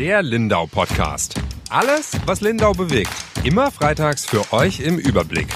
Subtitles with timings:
[0.00, 1.34] Der Lindau Podcast.
[1.68, 3.12] Alles, was Lindau bewegt.
[3.44, 5.48] Immer freitags für euch im Überblick.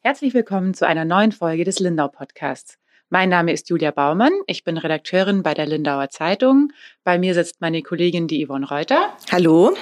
[0.00, 2.78] Herzlich willkommen zu einer neuen Folge des Lindau Podcasts.
[3.10, 4.32] Mein Name ist Julia Baumann.
[4.48, 6.72] Ich bin Redakteurin bei der Lindauer Zeitung.
[7.04, 9.16] Bei mir sitzt meine Kollegin, die Yvonne Reuter.
[9.30, 9.76] Hallo.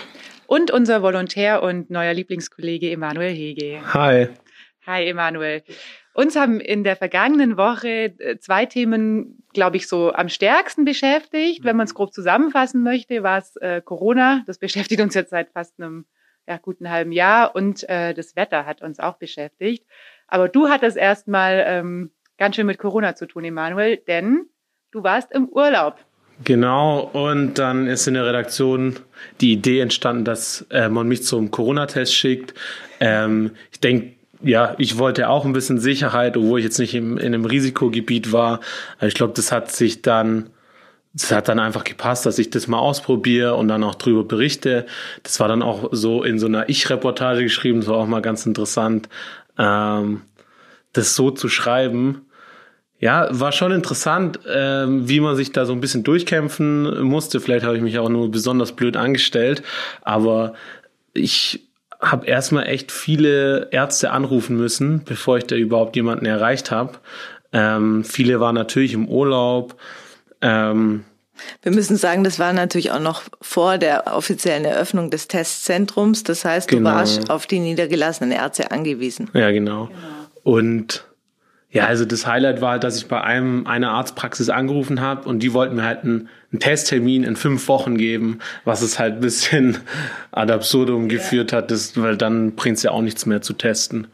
[0.47, 3.81] Und unser Volontär und neuer Lieblingskollege Emanuel Hege.
[3.95, 4.29] Hi.
[4.87, 5.63] Hi, Emanuel.
[6.13, 11.65] Uns haben in der vergangenen Woche äh, zwei Themen, glaube ich, so am stärksten beschäftigt.
[11.65, 14.43] Wenn man es grob zusammenfassen möchte, war es äh, Corona.
[14.47, 16.07] Das beschäftigt uns jetzt seit fast einem
[16.49, 17.55] ja, guten halben Jahr.
[17.55, 19.87] Und äh, das Wetter hat uns auch beschäftigt.
[20.27, 24.47] Aber du hattest erstmal ähm, ganz schön mit Corona zu tun, Emanuel, denn
[24.91, 25.97] du warst im Urlaub.
[26.43, 28.99] Genau, und dann ist in der Redaktion
[29.41, 32.55] die Idee entstanden, dass äh, man mich zum Corona-Test schickt.
[32.99, 37.19] Ähm, ich denke, ja, ich wollte auch ein bisschen Sicherheit, obwohl ich jetzt nicht im,
[37.19, 38.61] in einem Risikogebiet war.
[39.01, 40.51] Ich glaube, das hat sich dann,
[41.13, 44.87] das hat dann einfach gepasst, dass ich das mal ausprobiere und dann auch drüber berichte.
[45.23, 48.47] Das war dann auch so in so einer Ich-Reportage geschrieben, das war auch mal ganz
[48.47, 49.09] interessant,
[49.59, 50.23] ähm,
[50.93, 52.23] das so zu schreiben.
[52.99, 57.41] Ja, war schon interessant, ähm, wie man sich da so ein bisschen durchkämpfen musste.
[57.41, 59.63] Vielleicht habe ich mich auch nur besonders blöd angestellt,
[60.03, 60.53] aber
[61.15, 61.70] ich
[62.01, 66.93] habe erstmal echt viele Ärzte anrufen müssen, bevor ich da überhaupt jemanden erreicht habe.
[67.53, 69.77] Ähm, viele waren natürlich im Urlaub.
[70.41, 71.05] Ähm,
[71.63, 76.23] wir müssen sagen, das war natürlich auch noch vor der offiziellen Eröffnung des Testzentrums.
[76.23, 76.91] Das heißt, Genau.
[76.91, 79.31] du warst auf die niedergelassenen Ärzte angewiesen.
[79.35, 79.89] ja, genau.
[80.43, 81.05] Und
[81.73, 85.53] ja, also das Highlight war, dass ich bei einem einer Arztpraxis angerufen habe und die
[85.53, 89.79] wollten mir halt einen, einen Testtermin in fünf Wochen geben, was es halt ein bisschen
[90.33, 94.09] ad absurdum geführt hat, das, weil dann bringt es ja auch nichts mehr zu testen.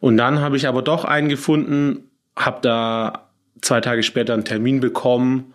[0.00, 3.30] Und dann habe ich aber doch einen gefunden, habe da
[3.62, 5.54] zwei Tage später einen Termin bekommen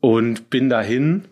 [0.00, 1.26] und bin dahin.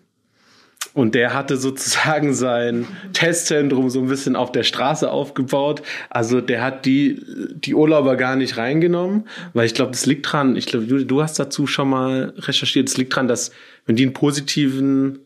[0.94, 5.82] Und der hatte sozusagen sein Testzentrum so ein bisschen auf der Straße aufgebaut.
[6.09, 7.21] Also der hat die,
[7.56, 11.38] die Urlauber gar nicht reingenommen, weil ich glaube, das liegt dran, ich glaube, du, hast
[11.38, 13.50] dazu schon mal recherchiert, es liegt dran, dass
[13.87, 15.19] wenn die einen positiven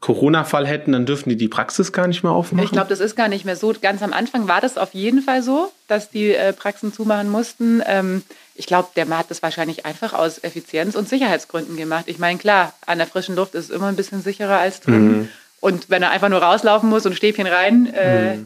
[0.00, 2.64] Corona-Fall hätten, dann dürfen die die Praxis gar nicht mehr aufmachen.
[2.64, 3.74] Ich glaube, das ist gar nicht mehr so.
[3.80, 7.82] Ganz am Anfang war das auf jeden Fall so, dass die äh, Praxen zumachen mussten.
[7.86, 8.22] Ähm,
[8.54, 12.04] ich glaube, der Mann hat das wahrscheinlich einfach aus Effizienz- und Sicherheitsgründen gemacht.
[12.06, 15.28] Ich meine, klar, an der frischen Luft ist es immer ein bisschen sicherer als drin.
[15.60, 18.38] Und wenn er einfach nur rauslaufen muss und Stäbchen rein, äh,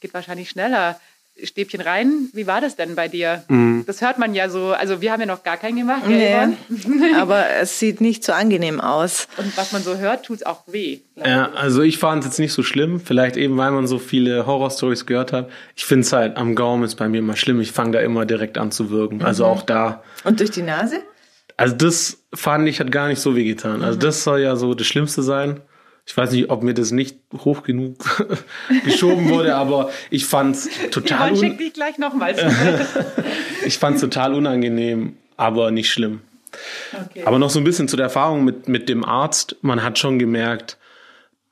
[0.00, 0.98] geht wahrscheinlich schneller.
[1.44, 3.44] Stäbchen rein, wie war das denn bei dir?
[3.86, 7.14] Das hört man ja so, also wir haben ja noch gar keinen gemacht, gell, Nee.
[7.16, 9.28] Aber es sieht nicht so angenehm aus.
[9.36, 11.00] Und was man so hört, tut es auch weh.
[11.16, 13.00] Ja, also ich fand es jetzt nicht so schlimm.
[13.00, 15.50] Vielleicht eben, weil man so viele Horrorstories gehört hat.
[15.76, 17.60] Ich finde es halt am Gaumen ist bei mir immer schlimm.
[17.60, 19.22] Ich fange da immer direkt an zu wirken.
[19.22, 20.02] Also auch da.
[20.24, 21.00] Und durch die Nase?
[21.56, 23.82] Also das fand ich hat gar nicht so weh getan.
[23.82, 25.60] Also das soll ja so das Schlimmste sein.
[26.10, 27.94] Ich weiß nicht, ob mir das nicht hoch genug
[28.84, 32.42] geschoben wurde, aber ich fand es total, schickt dich gleich nochmals.
[33.64, 36.22] ich fand's total unangenehm, aber nicht schlimm.
[36.92, 37.22] Okay.
[37.24, 39.54] Aber noch so ein bisschen zu der Erfahrung mit, mit dem Arzt.
[39.62, 40.78] Man hat schon gemerkt,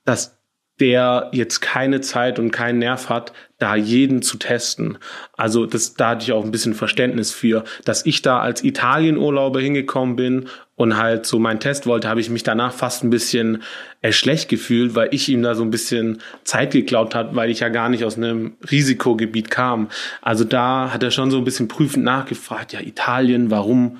[0.03, 0.37] dass
[0.79, 4.97] der jetzt keine Zeit und keinen Nerv hat, da jeden zu testen.
[5.35, 9.59] Also das, da hatte ich auch ein bisschen Verständnis für, dass ich da als Italienurlauber
[9.59, 13.63] hingekommen bin und halt so meinen Test wollte, habe ich mich danach fast ein bisschen
[14.01, 17.59] äh, schlecht gefühlt, weil ich ihm da so ein bisschen Zeit geklaut hat, weil ich
[17.59, 19.89] ja gar nicht aus einem Risikogebiet kam.
[20.21, 23.97] Also da hat er schon so ein bisschen prüfend nachgefragt, ja Italien, warum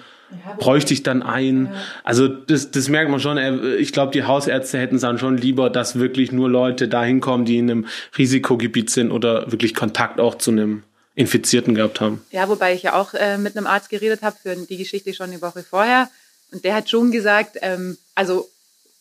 [0.58, 1.72] bräuchte ich dann ein.
[2.04, 3.38] Also das, das merkt man schon.
[3.38, 7.04] Er- Ich glaube, die Hausärzte hätten es dann schon lieber, dass wirklich nur Leute da
[7.04, 10.84] hinkommen, die in einem Risikogebiet sind oder wirklich Kontakt auch zu einem
[11.16, 12.22] Infizierten gehabt haben.
[12.32, 15.32] Ja, wobei ich ja auch äh, mit einem Arzt geredet habe für die Geschichte schon
[15.32, 16.10] die Woche vorher.
[16.52, 18.48] Und der hat schon gesagt, ähm, also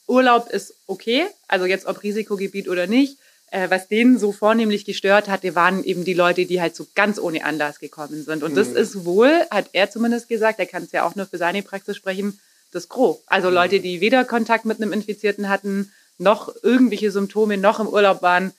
[0.07, 3.19] Urlaub ist okay, also jetzt ob Risikogebiet oder nicht.
[3.51, 7.19] Äh, was den so vornehmlich gestört hatte, waren eben die Leute, die halt so ganz
[7.19, 8.43] ohne Anlass gekommen sind.
[8.43, 11.39] Und das ist wohl, hat er zumindest gesagt, er kann es ja auch nur für
[11.39, 12.39] seine Praxis sprechen,
[12.73, 13.21] das Gros.
[13.27, 18.21] Also Leute, die weder Kontakt mit einem Infizierten hatten, noch irgendwelche Symptome, noch im Urlaub
[18.21, 18.53] waren,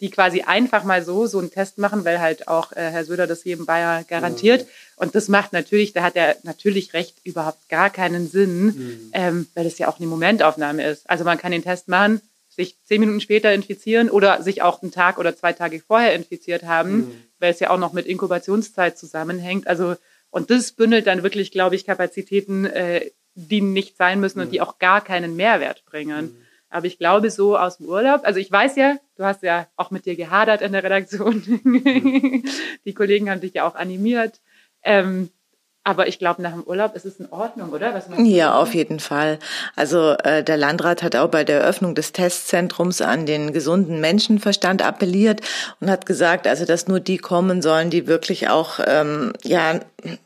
[0.00, 3.26] die quasi einfach mal so so einen Test machen, weil halt auch äh, Herr Söder
[3.26, 4.66] das jedem Bayer garantiert.
[4.96, 9.64] Und das macht natürlich, da hat er natürlich recht, überhaupt gar keinen Sinn, ähm, weil
[9.64, 11.08] das ja auch eine Momentaufnahme ist.
[11.08, 12.20] Also man kann den Test machen,
[12.56, 16.64] sich zehn Minuten später infizieren oder sich auch einen Tag oder zwei Tage vorher infiziert
[16.64, 19.66] haben, weil es ja auch noch mit Inkubationszeit zusammenhängt.
[19.66, 19.96] Also
[20.30, 24.60] und das bündelt dann wirklich, glaube ich, Kapazitäten, äh, die nicht sein müssen und die
[24.60, 26.36] auch gar keinen Mehrwert bringen.
[26.68, 29.90] Aber ich glaube so aus dem Urlaub, also ich weiß ja, du hast ja auch
[29.90, 31.42] mit dir gehadert in der Redaktion.
[32.84, 34.40] die Kollegen haben dich ja auch animiert.
[34.82, 35.30] Ähm,
[35.86, 37.94] Aber ich glaube, nach dem Urlaub ist es in Ordnung, oder?
[38.18, 39.38] ja, auf jeden Fall.
[39.76, 44.82] Also äh, der Landrat hat auch bei der Eröffnung des Testzentrums an den gesunden Menschenverstand
[44.82, 45.42] appelliert
[45.80, 49.78] und hat gesagt, also dass nur die kommen sollen, die wirklich auch, ähm, ja,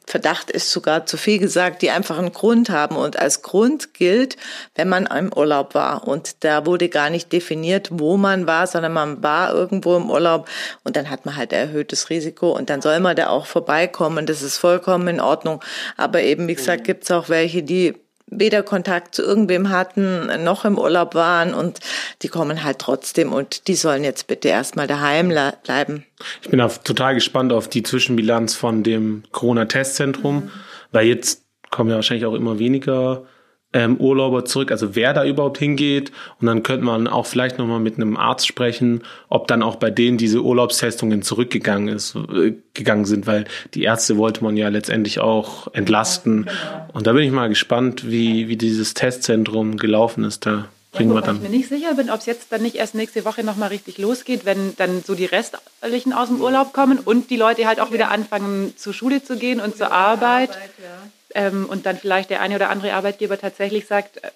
[0.06, 2.96] Verdacht ist sogar zu viel gesagt, die einfach einen Grund haben.
[2.96, 4.36] Und als Grund gilt,
[4.74, 6.06] wenn man im Urlaub war.
[6.06, 10.48] Und da wurde gar nicht definiert, wo man war, sondern man war irgendwo im Urlaub
[10.84, 14.26] und dann hat man halt erhöhtes Risiko und dann soll man da auch vorbeikommen.
[14.26, 15.49] Das ist vollkommen in Ordnung.
[15.50, 15.64] Ordnung.
[15.96, 17.94] Aber eben, wie gesagt, gibt es auch welche, die
[18.32, 21.80] weder Kontakt zu irgendwem hatten, noch im Urlaub waren und
[22.22, 26.06] die kommen halt trotzdem und die sollen jetzt bitte erstmal daheim bleiben.
[26.40, 30.50] Ich bin auch total gespannt auf die Zwischenbilanz von dem Corona-Testzentrum, mhm.
[30.92, 33.24] weil jetzt kommen ja wahrscheinlich auch immer weniger
[33.72, 36.10] ähm, Urlauber zurück, also wer da überhaupt hingeht.
[36.40, 39.90] Und dann könnte man auch vielleicht nochmal mit einem Arzt sprechen, ob dann auch bei
[39.90, 43.44] denen diese Urlaubstestungen zurückgegangen ist, äh, gegangen sind, weil
[43.74, 46.46] die Ärzte wollte man ja letztendlich auch entlasten.
[46.46, 46.88] Ja, genau.
[46.94, 50.46] Und da bin ich mal gespannt, wie, wie dieses Testzentrum gelaufen ist.
[50.46, 51.36] Da bringen wir dann.
[51.36, 53.98] Ich mir nicht sicher bin, ob es jetzt dann nicht erst nächste Woche nochmal richtig
[53.98, 57.92] losgeht, wenn dann so die Restlichen aus dem Urlaub kommen und die Leute halt auch
[57.92, 60.50] wieder anfangen, zur Schule zu gehen und zur Arbeit.
[60.50, 64.30] Arbeit ja ähm, und dann vielleicht der eine oder andere Arbeitgeber tatsächlich sagt, äh,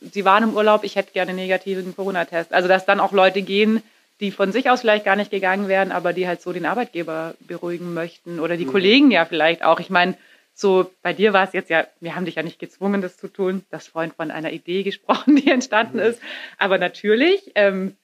[0.00, 2.52] Sie waren im Urlaub, ich hätte gerne einen negativen Corona-Test.
[2.52, 3.82] Also dass dann auch Leute gehen,
[4.20, 7.34] die von sich aus vielleicht gar nicht gegangen wären, aber die halt so den Arbeitgeber
[7.40, 8.70] beruhigen möchten oder die mhm.
[8.70, 9.80] Kollegen ja vielleicht auch.
[9.80, 10.16] Ich meine,
[10.54, 13.28] so bei dir war es jetzt ja, wir haben dich ja nicht gezwungen, das zu
[13.28, 13.64] tun.
[13.70, 16.04] Das Freund von einer Idee gesprochen, die entstanden mhm.
[16.04, 16.20] ist.
[16.58, 17.96] Aber natürlich ähm,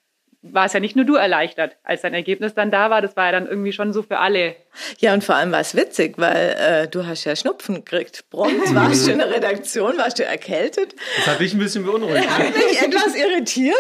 [0.53, 3.01] war es ja nicht nur du erleichtert, als dein Ergebnis dann da war.
[3.01, 4.57] Das war ja dann irgendwie schon so für alle.
[4.99, 8.29] Ja, und vor allem war es witzig, weil äh, du hast ja Schnupfen gekriegt.
[8.31, 10.95] Prompt warst du in der Redaktion, warst du erkältet.
[11.17, 12.29] Das hat dich ein bisschen beunruhigt.
[12.29, 13.75] Hat mich etwas irritiert.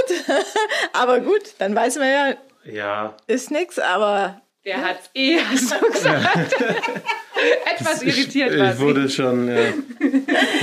[0.92, 2.34] aber gut, dann weiß man ja,
[2.64, 3.16] ja.
[3.26, 4.40] ist nix, aber...
[4.64, 6.56] Der hat eh, hast du gesagt.
[7.78, 8.74] etwas irritiert war.
[8.74, 9.74] Ich wurde schon, ja,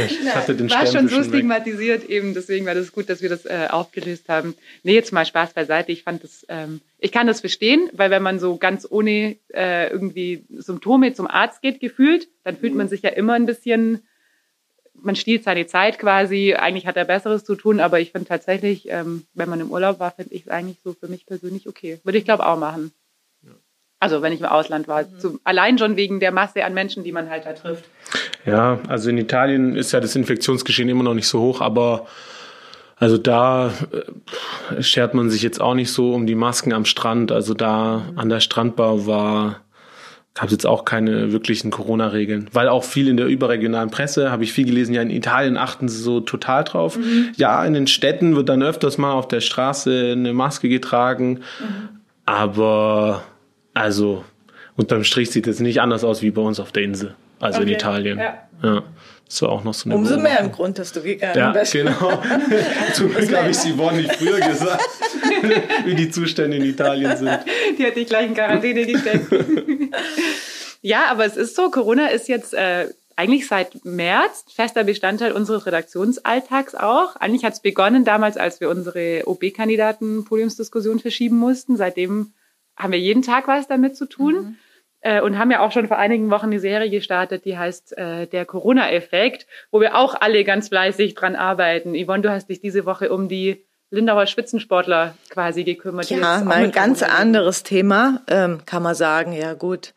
[0.06, 3.46] ich hatte den War schon so stigmatisiert eben, deswegen war das gut, dass wir das
[3.46, 4.56] äh, aufgelöst haben.
[4.84, 5.92] Nee, jetzt mal Spaß beiseite.
[5.92, 9.90] Ich fand das, ähm, ich kann das verstehen, weil wenn man so ganz ohne äh,
[9.90, 14.02] irgendwie Symptome zum Arzt geht, gefühlt, dann fühlt man sich ja immer ein bisschen,
[14.94, 16.54] man stiehlt seine Zeit quasi.
[16.54, 20.00] Eigentlich hat er Besseres zu tun, aber ich finde tatsächlich, ähm, wenn man im Urlaub
[20.00, 22.00] war, finde ich es eigentlich so für mich persönlich okay.
[22.04, 22.92] Würde ich glaube auch machen.
[24.02, 25.04] Also wenn ich im Ausland war.
[25.04, 25.20] Mhm.
[25.20, 27.86] Zu, allein schon wegen der Masse an Menschen, die man halt da trifft.
[28.46, 32.08] Ja, also in Italien ist ja das Infektionsgeschehen immer noch nicht so hoch, aber
[32.98, 33.72] also da
[34.76, 37.32] äh, schert man sich jetzt auch nicht so um die Masken am Strand.
[37.32, 38.18] Also da mhm.
[38.18, 39.62] an der Strandbar war
[40.34, 42.50] gab es jetzt auch keine wirklichen Corona-Regeln.
[42.54, 45.90] Weil auch viel in der überregionalen Presse, habe ich viel gelesen, ja in Italien achten
[45.90, 46.98] sie so total drauf.
[46.98, 47.34] Mhm.
[47.36, 51.42] Ja, in den Städten wird dann öfters mal auf der Straße eine Maske getragen.
[51.60, 51.90] Mhm.
[52.26, 53.24] Aber
[53.74, 54.24] also
[54.76, 57.70] unterm Strich sieht es nicht anders aus wie bei uns auf der Insel, also okay.
[57.70, 58.20] in Italien.
[58.20, 58.48] Ja.
[58.64, 58.84] ja.
[59.32, 61.72] Das war auch noch so eine Umso mehr im Grund, dass du gegangen ja, bist.
[61.72, 62.22] genau.
[62.94, 64.86] Zum Glück habe ich Simon nicht früher gesagt,
[65.86, 67.40] wie die Zustände in Italien sind.
[67.78, 69.28] Die hat dich gleich in Quarantäne gesteckt.
[70.82, 75.66] ja, aber es ist so, Corona ist jetzt äh, eigentlich seit März fester Bestandteil unseres
[75.66, 77.16] Redaktionsalltags auch.
[77.16, 81.78] Eigentlich hat es begonnen damals, als wir unsere OB-Kandidaten-Podiumsdiskussion verschieben mussten.
[81.78, 82.34] Seitdem
[82.78, 84.36] haben wir jeden Tag was damit zu tun.
[84.36, 84.56] Mhm.
[85.04, 88.28] Äh, und haben ja auch schon vor einigen Wochen eine Serie gestartet, die heißt äh,
[88.28, 91.96] Der Corona-Effekt, wo wir auch alle ganz fleißig dran arbeiten.
[91.96, 96.10] Yvonne, du hast dich diese Woche um die Lindauer Spitzensportler quasi gekümmert.
[96.10, 99.34] Ja, mal ein ganz Corona anderes Thema, ähm, kann man sagen.
[99.34, 99.94] Ja gut,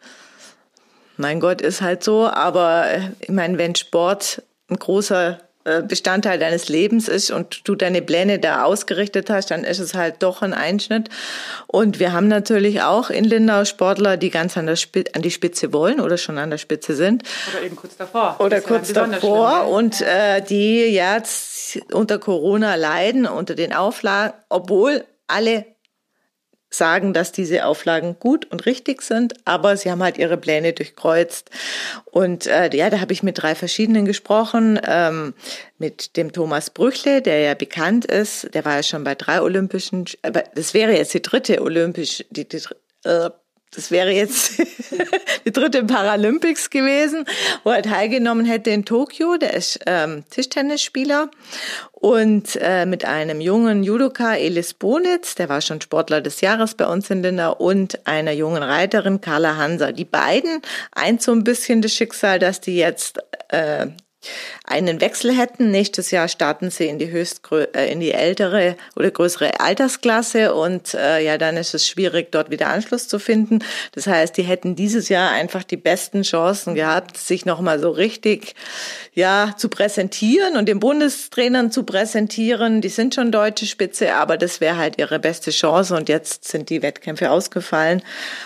[1.16, 2.26] mein Gott, ist halt so.
[2.26, 5.38] Aber äh, ich meine, wenn Sport ein großer
[5.88, 10.16] Bestandteil deines Lebens ist und du deine Pläne da ausgerichtet hast, dann ist es halt
[10.22, 11.08] doch ein Einschnitt.
[11.66, 15.30] Und wir haben natürlich auch in Lindau Sportler, die ganz an, der Spitze, an die
[15.30, 17.22] Spitze wollen oder schon an der Spitze sind.
[17.52, 18.36] Oder eben kurz davor.
[18.40, 25.04] Oder kurz davor schlimm, und äh, die jetzt unter Corona leiden, unter den Auflagen, obwohl
[25.26, 25.73] alle
[26.76, 31.50] sagen, dass diese Auflagen gut und richtig sind, aber sie haben halt ihre Pläne durchkreuzt.
[32.04, 34.80] Und äh, ja, da habe ich mit drei verschiedenen gesprochen.
[34.86, 35.34] Ähm,
[35.78, 40.04] mit dem Thomas Brüchle, der ja bekannt ist, der war ja schon bei drei Olympischen,
[40.22, 42.60] aber das wäre jetzt die dritte Olympisch, die, die
[43.04, 43.30] äh,
[43.74, 44.62] das wäre jetzt
[45.44, 47.24] die dritte Paralympics gewesen,
[47.64, 49.36] wo er teilgenommen hätte in Tokio.
[49.36, 51.30] Der ist ähm, Tischtennisspieler
[51.92, 56.86] und äh, mit einem jungen Judoka Elis Bonitz, der war schon Sportler des Jahres bei
[56.86, 59.92] uns in Linda und einer jungen Reiterin Carla Hanser.
[59.92, 60.60] Die beiden
[60.92, 63.86] eint so ein bisschen das Schicksal, dass die jetzt äh,
[64.66, 65.70] einen Wechsel hätten.
[65.70, 70.94] Nächstes Jahr starten sie in die höchstgrö äh, in die ältere oder größere Altersklasse und
[70.94, 73.58] äh, ja, dann ist es schwierig, dort wieder Anschluss zu finden.
[73.92, 78.54] Das heißt, die hätten dieses Jahr einfach die besten Chancen gehabt, sich nochmal so richtig
[79.12, 82.80] ja zu präsentieren und den Bundestrainern zu präsentieren.
[82.80, 86.70] Die sind schon deutsche Spitze, aber das wäre halt ihre beste Chance und jetzt sind
[86.70, 88.02] die Wettkämpfe ausgefallen.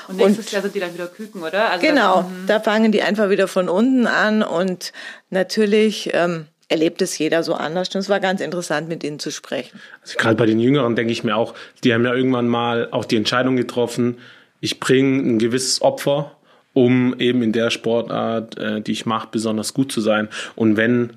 [0.08, 1.70] Und nächstes und, Jahr sind die dann wieder Küken, oder?
[1.70, 4.92] Also genau, dann, da fangen die einfach wieder von unten an und
[5.30, 7.94] natürlich ähm, erlebt es jeder so anders.
[7.94, 9.80] Und es war ganz interessant, mit ihnen zu sprechen.
[10.02, 13.04] Also gerade bei den Jüngeren denke ich mir auch, die haben ja irgendwann mal auch
[13.04, 14.18] die Entscheidung getroffen,
[14.60, 16.32] ich bringe ein gewisses Opfer,
[16.72, 20.28] um eben in der Sportart, äh, die ich mache, besonders gut zu sein.
[20.56, 21.10] Und wenn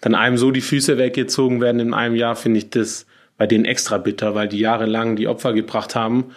[0.00, 3.64] dann einem so die Füße weggezogen werden in einem Jahr, finde ich das bei denen
[3.64, 6.32] extra bitter, weil die jahrelang die Opfer gebracht haben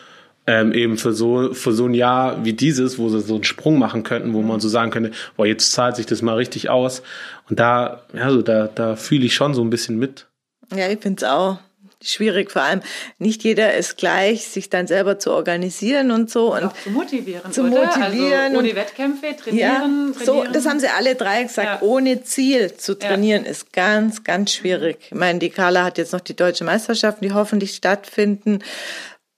[0.47, 3.77] ähm, eben für so, für so ein Jahr wie dieses, wo sie so einen Sprung
[3.77, 7.03] machen könnten, wo man so sagen könnte, boah, jetzt zahlt sich das mal richtig aus.
[7.51, 10.25] Und da, ja, so da, da fühle ich schon so ein bisschen mit.
[10.73, 11.59] Ja, ich finde es auch
[12.01, 12.49] schwierig.
[12.49, 12.79] Vor allem
[13.19, 16.53] nicht jeder ist gleich, sich dann selber zu organisieren und so.
[16.53, 17.51] Und, und zu motivieren.
[17.51, 17.87] Zu oder?
[17.87, 18.55] motivieren.
[18.55, 20.13] Also ohne Wettkämpfe, trainieren, ja, trainieren.
[20.25, 21.81] So, das haben sie alle drei gesagt.
[21.81, 21.87] Ja.
[21.87, 23.51] Ohne Ziel zu trainieren ja.
[23.51, 24.99] ist ganz, ganz schwierig.
[25.11, 28.59] Ich meine, die Carla hat jetzt noch die deutsche Meisterschaften, die hoffentlich stattfinden.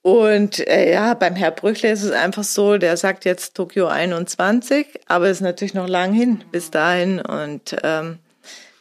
[0.03, 4.85] Und äh, ja, beim Herr Brüchle ist es einfach so, der sagt jetzt Tokio 21,
[5.07, 7.21] aber es ist natürlich noch lang hin bis dahin.
[7.21, 8.19] Und ähm,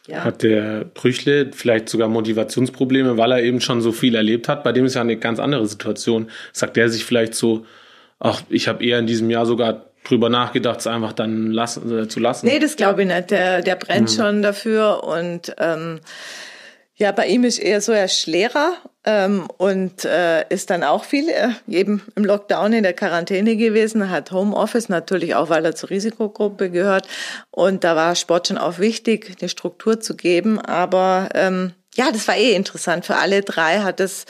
[0.05, 0.25] ja.
[0.25, 4.65] Hat der Brüchle vielleicht sogar Motivationsprobleme, weil er eben schon so viel erlebt hat?
[4.65, 6.29] Bei dem ist ja eine ganz andere Situation.
[6.51, 7.65] Sagt er sich vielleicht so,
[8.19, 12.07] ach, ich habe eher in diesem Jahr sogar drüber nachgedacht, es einfach dann lassen, äh,
[12.09, 12.47] zu lassen?
[12.47, 13.31] Nee, das glaube ich nicht.
[13.31, 14.15] Der, der brennt hm.
[14.17, 16.01] schon dafür und ähm,
[16.95, 21.05] ja, bei ihm ist eher so, er ist Lehrer ähm, und äh, ist dann auch
[21.05, 25.75] viel äh, eben im Lockdown in der Quarantäne gewesen, hat Homeoffice natürlich auch, weil er
[25.75, 27.07] zur Risikogruppe gehört.
[27.49, 30.59] Und da war Sport schon auch wichtig, eine Struktur zu geben.
[30.59, 33.05] Aber ähm, ja, das war eh interessant.
[33.05, 34.25] Für alle drei hat es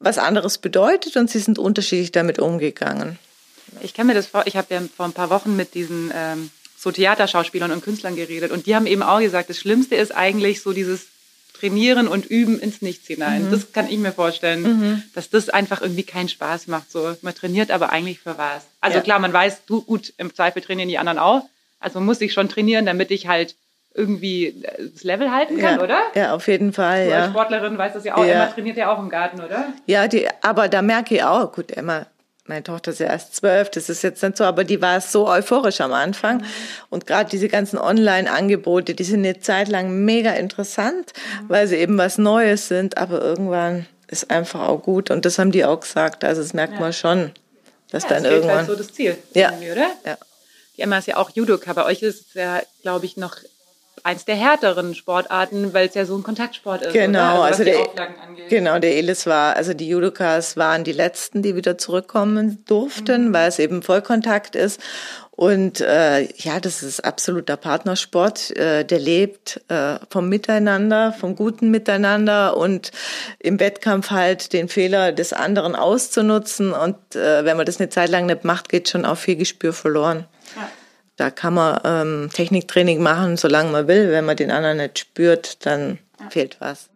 [0.00, 3.18] was anderes bedeutet und sie sind unterschiedlich damit umgegangen.
[3.82, 6.50] Ich kann mir das vor, ich habe ja vor ein paar Wochen mit diesen ähm,
[6.76, 10.62] so Theaterschauspielern und Künstlern geredet und die haben eben auch gesagt, das Schlimmste ist eigentlich
[10.62, 11.06] so dieses
[11.60, 13.46] trainieren und üben ins Nichts hinein.
[13.46, 13.50] Mhm.
[13.50, 15.02] Das kann ich mir vorstellen, mhm.
[15.14, 16.90] dass das einfach irgendwie keinen Spaß macht.
[16.90, 18.66] So, man trainiert aber eigentlich für was.
[18.80, 19.02] Also ja.
[19.02, 21.44] klar, man weiß, du gut, im Zweifel trainieren die anderen auch.
[21.78, 23.54] Also muss ich schon trainieren, damit ich halt
[23.94, 26.00] irgendwie äh, das Level halten kann, ja, oder?
[26.14, 27.06] Ja, auf jeden Fall.
[27.06, 27.22] Du ja.
[27.22, 28.24] als Sportlerin weißt das ja auch.
[28.24, 28.44] Ja.
[28.44, 29.72] Emma trainiert ja auch im Garten, oder?
[29.86, 32.06] Ja, die, aber da merke ich auch, gut, Emma
[32.50, 35.28] meine Tochter ist ja erst zwölf, das ist jetzt nicht so, aber die war so
[35.28, 36.38] euphorisch am Anfang.
[36.38, 36.46] Mhm.
[36.90, 41.48] Und gerade diese ganzen Online-Angebote, die sind eine Zeit lang mega interessant, mhm.
[41.48, 45.10] weil sie eben was Neues sind, aber irgendwann ist einfach auch gut.
[45.10, 46.24] Und das haben die auch gesagt.
[46.24, 46.80] Also das merkt ja.
[46.80, 47.30] man schon,
[47.90, 48.56] dass ja, dann das irgendwann.
[48.56, 49.52] Halt so das Ziel, ja.
[49.52, 49.90] oder?
[50.04, 50.18] Ja.
[50.76, 51.72] Die Emma ist ja auch Judoka.
[51.72, 53.36] Bei euch ist es ja, glaube ich, noch
[54.02, 56.92] eins der härteren Sportarten, weil es ja so ein Kontaktsport ist.
[56.92, 58.08] Genau, also, also der,
[58.48, 63.34] genau, der Elis war, also die Judokas waren die letzten, die wieder zurückkommen durften, mhm.
[63.34, 64.80] weil es eben Vollkontakt ist.
[65.40, 68.54] Und äh, ja, das ist absoluter Partnersport.
[68.58, 72.90] Äh, der lebt äh, vom Miteinander, vom guten Miteinander und
[73.38, 76.72] im Wettkampf halt den Fehler des anderen auszunutzen.
[76.72, 79.72] Und äh, wenn man das eine Zeit lang nicht macht, geht schon auch viel Gespür
[79.72, 80.26] verloren.
[80.56, 80.68] Ja.
[81.20, 84.10] Da kann man ähm, Techniktraining machen, solange man will.
[84.10, 86.30] Wenn man den anderen nicht spürt, dann ja.
[86.30, 86.88] fehlt was.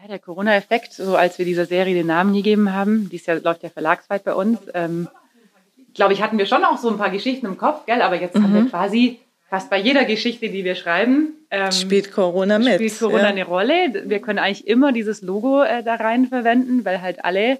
[0.00, 3.62] Ja, der Corona-Effekt, so als wir dieser Serie den Namen gegeben haben, dies Jahr läuft
[3.62, 5.06] ja verlagsweit bei uns, ähm,
[5.92, 8.00] glaube ich, hatten wir schon auch so ein paar Geschichten im Kopf, gell?
[8.00, 8.42] aber jetzt mhm.
[8.42, 8.70] haben wir mhm.
[8.70, 12.76] quasi fast bei jeder Geschichte, die wir schreiben, ähm, spielt Corona mit.
[12.76, 13.28] Spielt Corona ja.
[13.28, 14.02] eine Rolle.
[14.06, 17.58] Wir können eigentlich immer dieses Logo äh, da rein verwenden, weil halt alle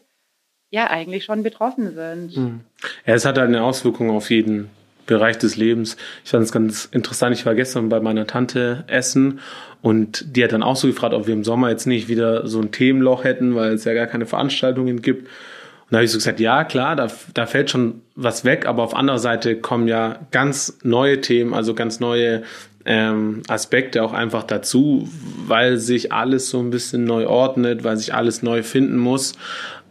[0.70, 2.34] ja eigentlich schon betroffen sind.
[2.34, 2.60] Mhm.
[3.04, 4.70] Ja, es hat halt eine Auswirkung auf jeden
[5.14, 5.96] Bereich des Lebens.
[6.24, 7.36] Ich fand es ganz interessant.
[7.36, 9.40] Ich war gestern bei meiner Tante essen
[9.82, 12.60] und die hat dann auch so gefragt, ob wir im Sommer jetzt nicht wieder so
[12.60, 15.22] ein Themenloch hätten, weil es ja gar keine Veranstaltungen gibt.
[15.22, 18.84] Und da habe ich so gesagt, ja klar, da, da fällt schon was weg, aber
[18.84, 22.42] auf anderer Seite kommen ja ganz neue Themen, also ganz neue
[22.84, 25.08] ähm, Aspekte auch einfach dazu,
[25.46, 29.32] weil sich alles so ein bisschen neu ordnet, weil sich alles neu finden muss.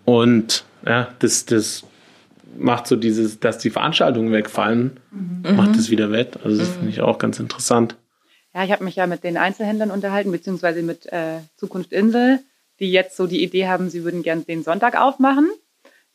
[0.06, 1.84] Und ja, das, das
[2.58, 5.56] macht so dieses, dass die Veranstaltungen wegfallen, mhm.
[5.56, 6.40] macht es wieder wett.
[6.44, 6.74] Also das mhm.
[6.74, 7.96] finde ich auch ganz interessant.
[8.54, 12.40] Ja, ich habe mich ja mit den Einzelhändlern unterhalten, beziehungsweise mit äh, Zukunft Insel,
[12.80, 15.50] die jetzt so die Idee haben, sie würden gern den Sonntag aufmachen.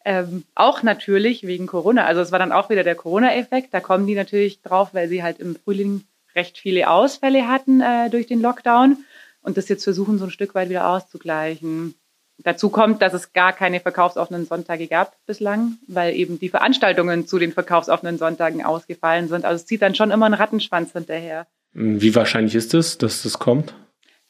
[0.04, 2.04] Ähm, auch natürlich wegen Corona.
[2.04, 3.72] Also es war dann auch wieder der Corona-Effekt.
[3.72, 6.02] Da kommen die natürlich drauf, weil sie halt im Frühling
[6.34, 8.98] recht viele Ausfälle hatten äh, durch den Lockdown
[9.42, 11.94] und das jetzt versuchen, so ein Stück weit wieder auszugleichen.
[12.38, 17.38] Dazu kommt, dass es gar keine verkaufsoffenen Sonntage gab bislang, weil eben die Veranstaltungen zu
[17.38, 19.44] den verkaufsoffenen Sonntagen ausgefallen sind.
[19.44, 21.46] Also es zieht dann schon immer einen Rattenschwanz hinterher.
[21.72, 23.74] Wie wahrscheinlich ist es, dass das kommt?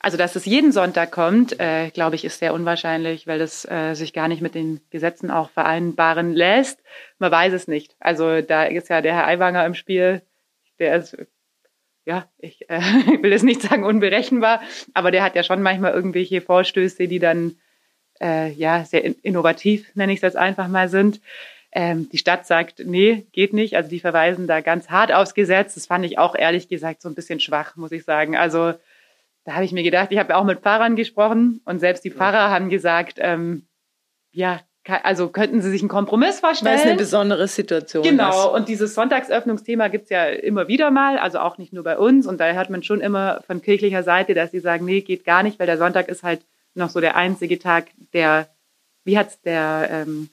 [0.05, 3.95] Also, dass es jeden Sonntag kommt, äh, glaube ich, ist sehr unwahrscheinlich, weil das äh,
[3.95, 6.79] sich gar nicht mit den Gesetzen auch vereinbaren lässt.
[7.19, 7.97] Man weiß es nicht.
[8.01, 10.21] Also, da ist ja der Herr Aiwanger im Spiel,
[10.79, 11.17] der ist,
[12.05, 12.81] ja, ich, äh,
[13.23, 14.61] will jetzt nicht sagen unberechenbar,
[14.93, 17.57] aber der hat ja schon manchmal irgendwelche Vorstöße, die dann
[18.21, 21.21] äh, ja sehr innovativ, nenne ich es jetzt einfach mal, sind.
[21.73, 23.75] Ähm, die Stadt sagt, nee, geht nicht.
[23.77, 25.75] Also die verweisen da ganz hart aufs Gesetz.
[25.75, 28.37] Das fand ich auch ehrlich gesagt so ein bisschen schwach, muss ich sagen.
[28.37, 28.75] Also
[29.45, 32.11] da habe ich mir gedacht, ich habe ja auch mit Pfarrern gesprochen und selbst die
[32.11, 33.67] Pfarrer haben gesagt, ähm,
[34.33, 34.61] ja,
[35.03, 36.73] also könnten sie sich einen Kompromiss vorstellen.
[36.73, 38.61] Weil es eine besondere Situation Genau, ist.
[38.61, 42.27] und dieses Sonntagsöffnungsthema gibt's ja immer wieder mal, also auch nicht nur bei uns.
[42.27, 45.43] Und da hört man schon immer von kirchlicher Seite, dass sie sagen, nee, geht gar
[45.43, 46.43] nicht, weil der Sonntag ist halt
[46.75, 48.49] noch so der einzige Tag, der,
[49.05, 50.29] wie hat's der ähm,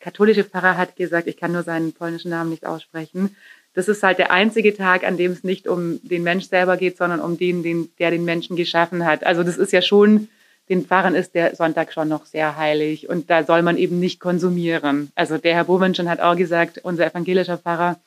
[0.00, 3.36] katholische Pfarrer hat gesagt, ich kann nur seinen polnischen Namen nicht aussprechen,
[3.74, 6.96] das ist halt der einzige Tag, an dem es nicht um den Mensch selber geht,
[6.96, 9.24] sondern um den, den der den Menschen geschaffen hat.
[9.24, 10.28] Also das ist ja schon,
[10.68, 14.20] den Pfarrern ist der Sonntag schon noch sehr heilig und da soll man eben nicht
[14.20, 15.12] konsumieren.
[15.14, 18.00] Also der Herr Bowenschen hat auch gesagt, unser evangelischer Pfarrer,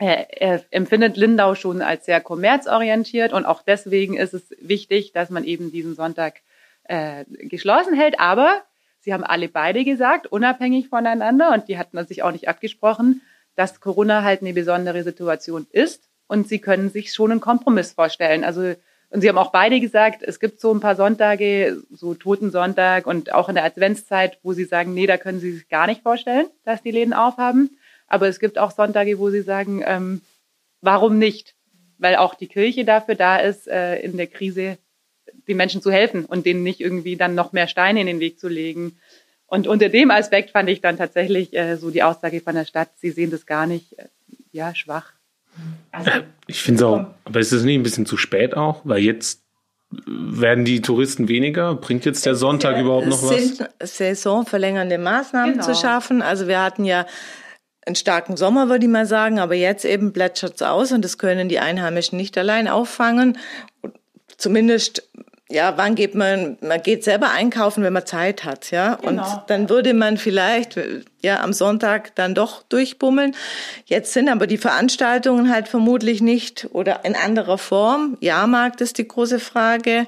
[0.00, 5.44] er, empfindet Lindau schon als sehr kommerzorientiert und auch deswegen ist es wichtig, dass man
[5.44, 6.40] eben diesen Sonntag
[6.84, 8.18] äh, geschlossen hält.
[8.18, 8.62] Aber
[9.00, 13.20] sie haben alle beide gesagt, unabhängig voneinander und die hatten sich auch nicht abgesprochen,
[13.56, 18.44] dass Corona halt eine besondere Situation ist und sie können sich schon einen Kompromiss vorstellen.
[18.44, 18.74] Also
[19.12, 23.34] und sie haben auch beide gesagt, es gibt so ein paar Sonntage, so Totensonntag und
[23.34, 26.46] auch in der Adventszeit, wo sie sagen, nee, da können sie sich gar nicht vorstellen,
[26.64, 27.76] dass die Läden aufhaben.
[28.10, 30.20] Aber es gibt auch Sonntage, wo sie sagen, ähm,
[30.82, 31.54] warum nicht?
[31.96, 34.76] Weil auch die Kirche dafür da ist, äh, in der Krise
[35.48, 38.38] den Menschen zu helfen und denen nicht irgendwie dann noch mehr Steine in den Weg
[38.38, 38.98] zu legen.
[39.46, 42.90] Und unter dem Aspekt fand ich dann tatsächlich äh, so die Aussage von der Stadt,
[42.96, 44.06] sie sehen das gar nicht, äh,
[44.52, 45.12] ja, schwach.
[45.92, 46.10] Also,
[46.46, 48.82] ich finde es auch, aber ist es nicht ein bisschen zu spät auch?
[48.84, 49.42] Weil jetzt
[50.06, 51.74] werden die Touristen weniger?
[51.74, 53.32] Bringt jetzt der Sonntag ja, überhaupt noch was?
[53.32, 55.66] Es sind saisonverlängernde Maßnahmen genau.
[55.66, 56.22] zu schaffen.
[56.22, 57.06] Also wir hatten ja
[57.86, 61.18] einen starken Sommer, würde ich mal sagen, aber jetzt eben plätschert es aus und das
[61.18, 63.38] können die Einheimischen nicht allein auffangen.
[64.36, 65.08] Zumindest
[65.50, 68.94] ja, wann geht man, man geht selber einkaufen, wenn man Zeit hat, ja.
[68.94, 69.22] Genau.
[69.22, 70.78] Und dann würde man vielleicht,
[71.22, 73.34] ja, am Sonntag dann doch durchbummeln.
[73.84, 78.16] Jetzt sind aber die Veranstaltungen halt vermutlich nicht oder in anderer Form.
[78.20, 80.06] Jahrmarkt ist die große Frage.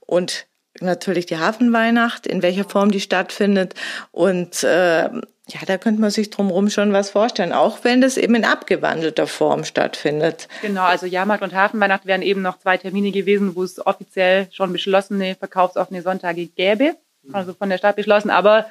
[0.00, 0.46] Und
[0.80, 3.74] natürlich die Hafenweihnacht, in welcher Form die stattfindet.
[4.12, 5.08] Und äh,
[5.48, 9.26] ja, da könnte man sich drumherum schon was vorstellen, auch wenn das eben in abgewandelter
[9.26, 10.48] Form stattfindet.
[10.62, 14.72] Genau, also Jahrmarkt und Hafenweihnacht wären eben noch zwei Termine gewesen, wo es offiziell schon
[14.72, 16.96] beschlossene verkaufsoffene Sonntage gäbe,
[17.32, 18.66] also von der Stadt beschlossen, aber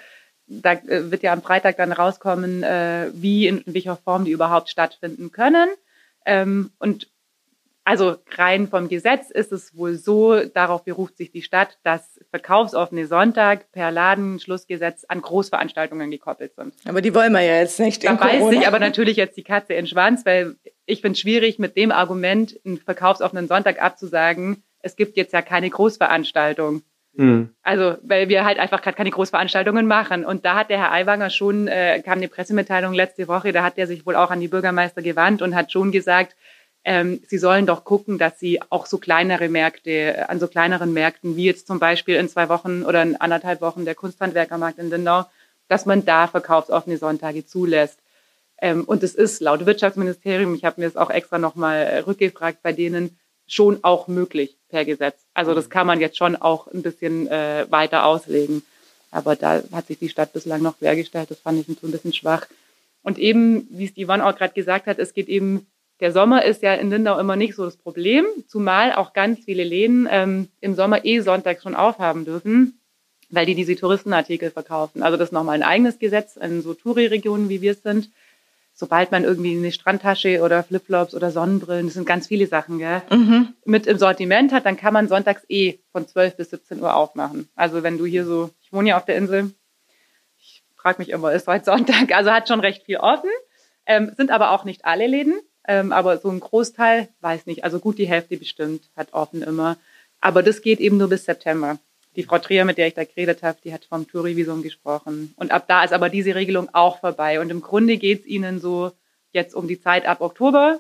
[0.48, 4.70] da äh, wird ja am Freitag dann rauskommen, äh, wie, in welcher Form die überhaupt
[4.70, 5.70] stattfinden können.
[6.26, 7.08] Ähm, und
[7.86, 13.08] also rein vom Gesetz ist es wohl so, darauf beruft sich die Stadt, dass verkaufsoffene
[13.08, 16.74] Sonntag per Ladenschlussgesetz an Großveranstaltungen gekoppelt sind.
[16.86, 18.04] Aber die wollen wir ja jetzt nicht.
[18.06, 21.20] Da beißt sich aber natürlich jetzt die Katze in den Schwanz, weil ich finde es
[21.20, 26.84] schwierig, mit dem Argument einen verkaufsoffenen Sonntag abzusagen, es gibt jetzt ja keine Großveranstaltung.
[27.16, 27.50] Mhm.
[27.62, 30.26] Also, weil wir halt einfach gerade keine Großveranstaltungen machen.
[30.26, 33.78] Und da hat der Herr Aiwanger schon, äh, kam eine Pressemitteilung letzte Woche, da hat
[33.78, 36.36] er sich wohl auch an die Bürgermeister gewandt und hat schon gesagt,
[36.86, 40.94] ähm, sie sollen doch gucken, dass sie auch so kleinere Märkte, äh, an so kleineren
[40.94, 44.90] Märkten, wie jetzt zum Beispiel in zwei Wochen oder in anderthalb Wochen der Kunsthandwerkermarkt in
[44.90, 45.26] Lindau,
[45.70, 48.00] dass man da verkaufsoffene Sonntage zulässt.
[48.62, 52.60] Ähm, und es ist laut Wirtschaftsministerium, ich habe mir das auch extra nochmal äh, rückgefragt,
[52.64, 53.18] bei denen
[53.48, 55.26] schon auch möglich per Gesetz.
[55.34, 58.64] Also das kann man jetzt schon auch ein bisschen äh, weiter auslegen.
[59.12, 61.30] Aber da hat sich die Stadt bislang noch quergestellt.
[61.30, 62.48] Das fand ich so ein bisschen schwach.
[63.04, 65.68] Und eben, wie es die Yvonne auch gerade gesagt hat, es geht eben
[66.04, 69.64] der Sommer ist ja in Lindau immer nicht so das Problem, zumal auch ganz viele
[69.64, 72.78] Läden ähm, im Sommer eh sonntags schon aufhaben dürfen,
[73.30, 75.02] weil die diese Touristenartikel verkaufen.
[75.02, 78.10] Also das ist nochmal ein eigenes Gesetz in so Touri-Regionen, wie wir es sind.
[78.74, 83.02] Sobald man irgendwie eine Strandtasche oder Flipflops oder Sonnenbrillen, das sind ganz viele Sachen, gell,
[83.10, 83.54] mhm.
[83.64, 87.48] mit im Sortiment hat, dann kann man sonntags eh von 12 bis 17 Uhr aufmachen.
[87.56, 89.54] Also wenn du hier so, ich wohne ja auf der Insel,
[90.38, 93.30] ich frage mich immer, ist heute Sonntag, also hat schon recht viel offen,
[93.86, 95.40] ähm, sind aber auch nicht alle Läden.
[95.68, 99.78] Ähm, aber so ein Großteil, weiß nicht, also gut die Hälfte bestimmt hat offen immer.
[100.20, 101.80] Aber das geht eben nur bis September.
[102.16, 105.34] Die Frau Trier, mit der ich da geredet habe, die hat vom Tourivisum gesprochen.
[105.36, 107.40] Und ab da ist aber diese Regelung auch vorbei.
[107.40, 108.92] Und im Grunde geht's ihnen so
[109.32, 110.80] jetzt um die Zeit ab Oktober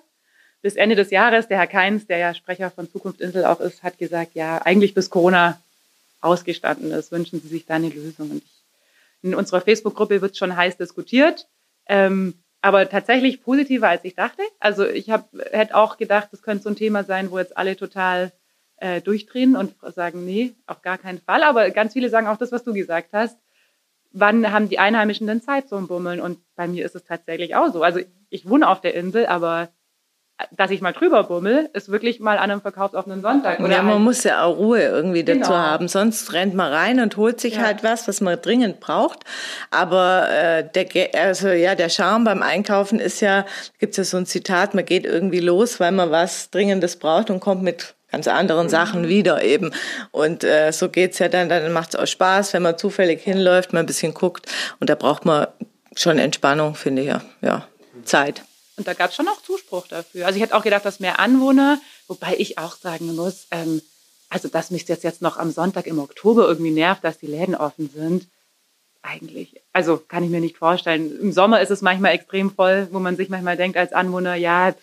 [0.61, 1.47] bis Ende des Jahres.
[1.47, 4.93] Der Herr Keins, der ja Sprecher von Zukunft Insel auch ist, hat gesagt, ja, eigentlich
[4.93, 5.59] bis Corona
[6.21, 8.31] ausgestanden ist, wünschen Sie sich da eine Lösung.
[8.31, 8.63] Und ich,
[9.23, 11.47] in unserer Facebook-Gruppe wird schon heiß diskutiert.
[11.87, 14.41] Ähm, aber tatsächlich positiver, als ich dachte.
[14.61, 17.75] Also ich hab, hätte auch gedacht, das könnte so ein Thema sein, wo jetzt alle
[17.75, 18.31] total
[18.77, 21.43] äh, durchdrehen und sagen, nee, auf gar keinen Fall.
[21.43, 23.37] Aber ganz viele sagen auch das, was du gesagt hast.
[24.13, 26.21] Wann haben die Einheimischen denn Zeit zum Bummeln?
[26.21, 27.83] Und bei mir ist es tatsächlich auch so.
[27.83, 27.99] Also
[28.29, 29.69] ich wohne auf der Insel, aber
[30.51, 33.59] dass ich mal drüber bummel, ist wirklich mal an einem verkaufsoffenen Sonntag.
[33.59, 35.55] Oder ja, man halt muss ja auch Ruhe irgendwie dazu genau.
[35.55, 35.87] haben.
[35.87, 37.61] Sonst rennt man rein und holt sich ja.
[37.61, 39.19] halt was, was man dringend braucht.
[39.71, 40.87] Aber äh, der,
[41.21, 43.45] also ja, der Charme beim Einkaufen ist ja,
[43.79, 47.29] gibt es ja so ein Zitat, man geht irgendwie los, weil man was Dringendes braucht
[47.29, 49.07] und kommt mit ganz anderen Sachen mhm.
[49.07, 49.71] wieder eben.
[50.11, 53.79] Und äh, so geht's ja dann, dann macht's auch Spaß, wenn man zufällig hinläuft, mal
[53.79, 54.47] ein bisschen guckt.
[54.79, 55.47] Und da braucht man
[55.95, 57.21] schon Entspannung, finde ich ja.
[57.41, 57.67] Ja,
[58.03, 58.43] Zeit.
[58.75, 60.25] Und da gab es schon auch Zuspruch dafür.
[60.25, 63.81] Also ich hätte auch gedacht, dass mehr Anwohner, wobei ich auch sagen muss, ähm,
[64.29, 67.55] also dass mich das jetzt noch am Sonntag im Oktober irgendwie nervt, dass die Läden
[67.55, 68.25] offen sind.
[69.03, 71.19] Eigentlich, also kann ich mir nicht vorstellen.
[71.19, 74.73] Im Sommer ist es manchmal extrem voll, wo man sich manchmal denkt als Anwohner, ja,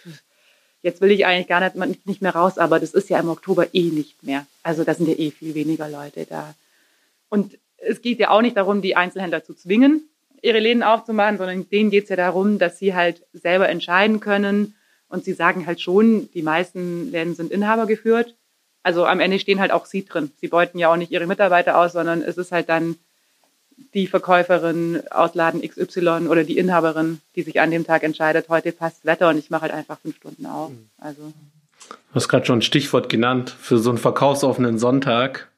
[0.82, 3.74] jetzt will ich eigentlich gar nicht, nicht mehr raus, aber das ist ja im Oktober
[3.74, 4.46] eh nicht mehr.
[4.62, 6.54] Also da sind ja eh viel weniger Leute da.
[7.28, 10.09] Und es geht ja auch nicht darum, die Einzelhändler zu zwingen,
[10.42, 14.74] ihre Läden aufzumachen, sondern denen geht es ja darum, dass sie halt selber entscheiden können.
[15.08, 18.36] Und sie sagen halt schon, die meisten Läden sind Inhaber geführt.
[18.82, 20.30] Also am Ende stehen halt auch sie drin.
[20.40, 22.96] Sie beuten ja auch nicht ihre Mitarbeiter aus, sondern es ist halt dann
[23.94, 28.72] die Verkäuferin aus Laden XY oder die Inhaberin, die sich an dem Tag entscheidet, heute
[28.72, 30.70] passt Wetter und ich mache halt einfach fünf Stunden auf.
[30.70, 30.88] Mhm.
[30.98, 31.32] Also.
[31.88, 35.50] Du hast gerade schon ein Stichwort genannt für so einen verkaufsoffenen Sonntag.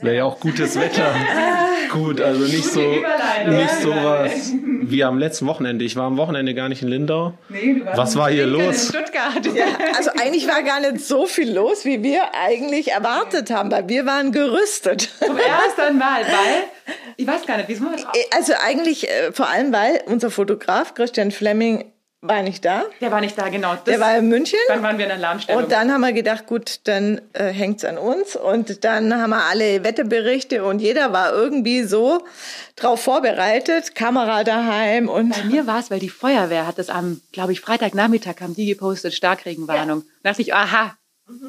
[0.00, 1.14] Wäre ja auch gutes Wetter.
[1.90, 4.52] Gut, also nicht so, nicht so was
[4.90, 5.84] wie am letzten Wochenende.
[5.84, 7.34] Ich war am Wochenende gar nicht in Lindau.
[7.48, 8.90] Nee, du warst was war hier los?
[8.90, 9.46] In Stuttgart.
[9.54, 13.88] Ja, also eigentlich war gar nicht so viel los, wie wir eigentlich erwartet haben, weil
[13.88, 15.10] wir waren gerüstet.
[15.24, 17.92] Zum ersten Mal, weil, ich weiß gar nicht, wie es war.
[18.34, 21.84] Also eigentlich äh, vor allem, weil unser Fotograf Christian Fleming
[22.20, 22.84] war nicht da.
[23.00, 23.74] Der war nicht da, genau.
[23.74, 24.58] Das, der war in München.
[24.66, 25.62] Dann waren wir in der Alarmstellung.
[25.62, 28.34] Und dann haben wir gedacht, gut, dann äh, hängt's an uns.
[28.34, 32.24] Und dann haben wir alle Wetterberichte und jeder war irgendwie so
[32.74, 35.30] drauf vorbereitet, Kamera daheim und.
[35.30, 38.66] Bei mir war es, weil die Feuerwehr hat das am, glaube ich, Freitagnachmittag haben die
[38.66, 40.00] gepostet, Starkregenwarnung.
[40.00, 40.04] Ja.
[40.24, 40.96] Da dachte ich, aha,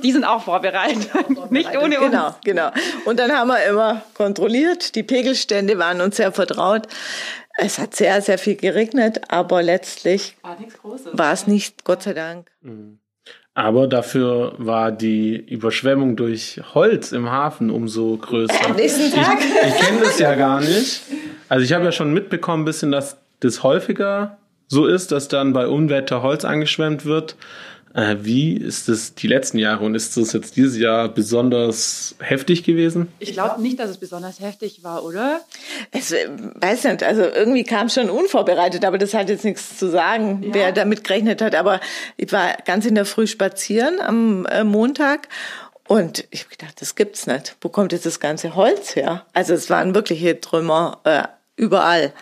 [0.03, 1.51] die sind auch vorbereitet, vorbereitet.
[1.51, 2.11] nicht ohne uns.
[2.11, 2.71] Genau, genau.
[3.05, 4.93] Und dann haben wir immer kontrolliert.
[4.95, 6.87] Die Pegelstände waren uns sehr vertraut.
[7.61, 10.35] Es hat sehr, sehr viel geregnet, aber letztlich
[11.13, 12.49] war es nicht, Gott sei Dank.
[12.61, 12.99] Mhm.
[13.53, 18.65] Aber dafür war die Überschwemmung durch Holz im Hafen umso größer.
[18.65, 19.39] Am nächsten Tag?
[19.39, 21.01] Ich, ich kenne das ja gar nicht.
[21.49, 25.51] Also ich habe ja schon mitbekommen, ein bisschen, dass das häufiger so ist, dass dann
[25.51, 27.35] bei Unwetter Holz angeschwemmt wird.
[27.93, 32.63] Äh, wie ist es die letzten Jahre und ist es jetzt dieses Jahr besonders heftig
[32.63, 33.07] gewesen?
[33.19, 35.41] Ich glaube nicht, dass es besonders heftig war, oder?
[35.91, 39.77] Es, äh, weiß nicht, also irgendwie kam es schon unvorbereitet, aber das hat jetzt nichts
[39.77, 40.53] zu sagen, ja.
[40.53, 41.55] wer damit gerechnet hat.
[41.55, 41.79] Aber
[42.17, 45.27] ich war ganz in der Früh spazieren am äh, Montag
[45.87, 47.55] und ich habe gedacht, das gibt's nicht.
[47.61, 49.25] Wo kommt jetzt das ganze Holz her?
[49.33, 51.23] Also es waren wirkliche Trümmer äh,
[51.55, 52.13] überall.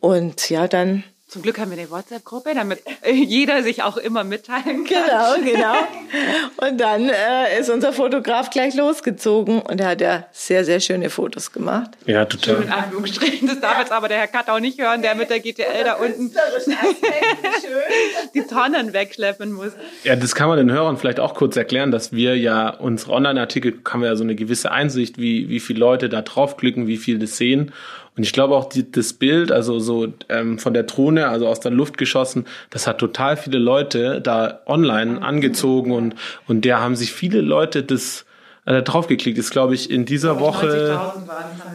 [0.00, 2.80] Und ja, dann zum Glück haben wir eine WhatsApp-Gruppe, damit
[3.12, 4.86] jeder sich auch immer mitteilen kann.
[4.86, 5.74] Genau, genau.
[6.68, 11.10] Und dann äh, ist unser Fotograf gleich losgezogen und er hat ja sehr, sehr schöne
[11.10, 11.90] Fotos gemacht.
[12.06, 12.56] Ja, total.
[12.56, 13.48] Schön in Anführungsstrichen.
[13.48, 15.94] Das darf jetzt aber der Herr Katt auch nicht hören, der mit der GTL da
[15.94, 16.30] unten
[18.34, 19.72] die Tonnen wegschleppen muss.
[20.04, 23.80] Ja, das kann man den Hörern vielleicht auch kurz erklären, dass wir ja unsere Online-Artikel
[23.88, 27.18] haben wir ja so eine gewisse Einsicht, wie, wie viele Leute da draufklicken, wie viel
[27.18, 27.72] das sehen.
[28.18, 31.60] Und ich glaube auch die, das Bild, also so ähm, von der Drohne, also aus
[31.60, 36.16] der Luft geschossen, das hat total viele Leute da online angezogen und
[36.48, 38.26] und der haben sich viele Leute das
[38.66, 39.38] äh, draufgeklickt.
[39.38, 41.00] Ist glaube ich in dieser Woche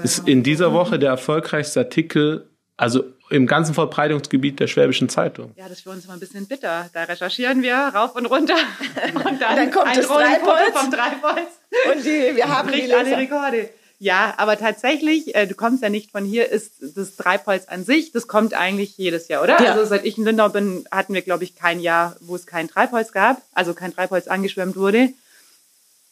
[0.03, 5.53] ist in dieser Woche der erfolgreichste Artikel, also im ganzen Verbreitungsgebiet der Schwäbischen Zeitung.
[5.55, 6.89] Ja, das ist für uns immer ein bisschen bitter.
[6.93, 8.57] Da recherchieren wir rauf und runter
[9.15, 13.17] und dann, dann kommt ein das Treibholz vom Treibholz und die, wir haben die alle
[13.17, 13.69] Rekorde.
[14.03, 18.11] Ja, aber tatsächlich, äh, du kommst ja nicht von hier, ist das Treibholz an sich,
[18.11, 19.61] das kommt eigentlich jedes Jahr, oder?
[19.63, 19.71] Ja.
[19.71, 22.67] Also seit ich in Lindau bin, hatten wir, glaube ich, kein Jahr, wo es kein
[22.67, 25.07] Treibholz gab, also kein Treibholz angeschwemmt wurde.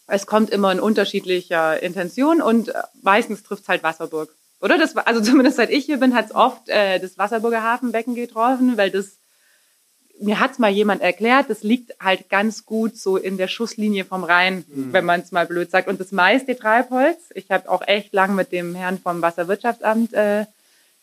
[0.07, 4.33] Es kommt immer in unterschiedlicher Intention und äh, meistens trifft es halt Wasserburg.
[4.61, 4.77] Oder?
[4.77, 8.77] Das, also zumindest seit ich hier bin, hat es oft äh, das Wasserburger Hafenbecken getroffen,
[8.77, 9.17] weil das
[10.21, 14.23] mir hat's mal jemand erklärt, das liegt halt ganz gut so in der Schusslinie vom
[14.23, 14.93] Rhein, mhm.
[14.93, 15.87] wenn man es mal blöd sagt.
[15.87, 20.45] Und das meiste Treibholz, ich habe auch echt lang mit dem Herrn vom Wasserwirtschaftsamt äh,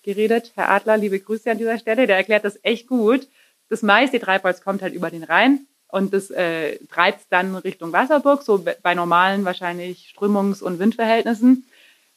[0.02, 3.28] geredet, Herr Adler, liebe Grüße an dieser Stelle, der erklärt das echt gut.
[3.68, 8.42] Das meiste Treibholz kommt halt über den Rhein und das äh, treibt dann Richtung Wasserburg,
[8.42, 11.66] so bei normalen wahrscheinlich Strömungs- und Windverhältnissen.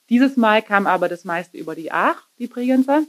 [0.09, 3.03] Dieses Mal kam aber das meiste über die Aach, die Bregenzer.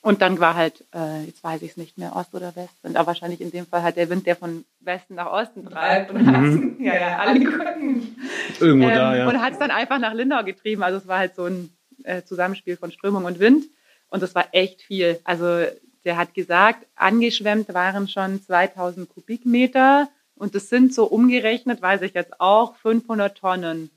[0.00, 2.74] Und dann war halt, äh, jetzt weiß ich es nicht mehr, Ost oder West.
[2.82, 6.12] Und aber wahrscheinlich in dem Fall halt der Wind, der von Westen nach Osten treibt.
[6.12, 6.76] Und mhm.
[6.80, 8.16] ja, ja, alle gucken.
[8.60, 9.28] Irgendwo ähm, da, ja.
[9.28, 10.82] Und hat es dann einfach nach Lindau getrieben.
[10.82, 11.70] Also es war halt so ein
[12.04, 13.64] äh, Zusammenspiel von Strömung und Wind.
[14.08, 15.18] Und das war echt viel.
[15.24, 15.64] Also
[16.04, 20.08] der hat gesagt, angeschwemmt waren schon 2000 Kubikmeter.
[20.36, 23.90] Und das sind so umgerechnet, weiß ich jetzt auch, 500 Tonnen,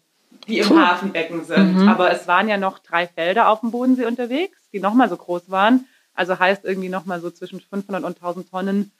[0.47, 0.79] die im Puh.
[0.79, 1.77] Hafenbecken sind.
[1.77, 1.87] Mhm.
[1.87, 5.49] Aber es waren ja noch drei Felder auf dem Bodensee unterwegs, die nochmal so groß
[5.49, 5.88] waren.
[6.13, 8.91] Also heißt irgendwie nochmal so zwischen 500 und 1000 Tonnen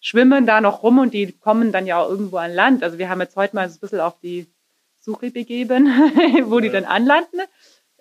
[0.00, 2.82] schwimmen da noch rum und die kommen dann ja auch irgendwo an Land.
[2.82, 4.46] Also wir haben jetzt heute mal so ein bisschen auf die
[5.00, 5.86] Suche begeben,
[6.50, 7.40] wo die dann anlanden.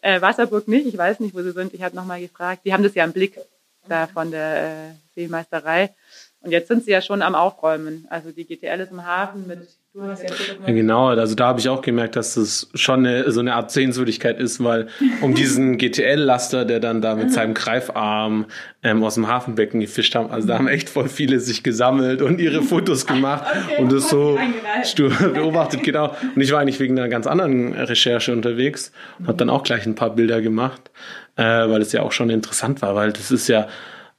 [0.02, 1.74] Äh, Wasserburg nicht, ich weiß nicht, wo sie sind.
[1.74, 2.62] Ich habe nochmal gefragt.
[2.66, 3.40] Die haben das ja im Blick
[3.88, 5.94] da von der äh, Seemeisterei.
[6.42, 8.08] Und jetzt sind sie ja schon am Aufräumen.
[8.10, 12.18] Also die GTL ist im Hafen mit ja, genau, also da habe ich auch gemerkt,
[12.18, 14.88] dass das schon eine, so eine Art Sehenswürdigkeit ist, weil
[15.22, 18.46] um diesen GTL-Laster, der dann da mit seinem Greifarm
[18.84, 22.42] ähm, aus dem Hafenbecken gefischt haben, also da haben echt voll viele sich gesammelt und
[22.42, 24.38] ihre Fotos gemacht okay, und das so
[25.34, 26.14] beobachtet, genau.
[26.36, 29.86] Und ich war eigentlich wegen einer ganz anderen Recherche unterwegs und habe dann auch gleich
[29.86, 30.92] ein paar Bilder gemacht,
[31.38, 33.70] äh, weil es ja auch schon interessant war, weil das ist ja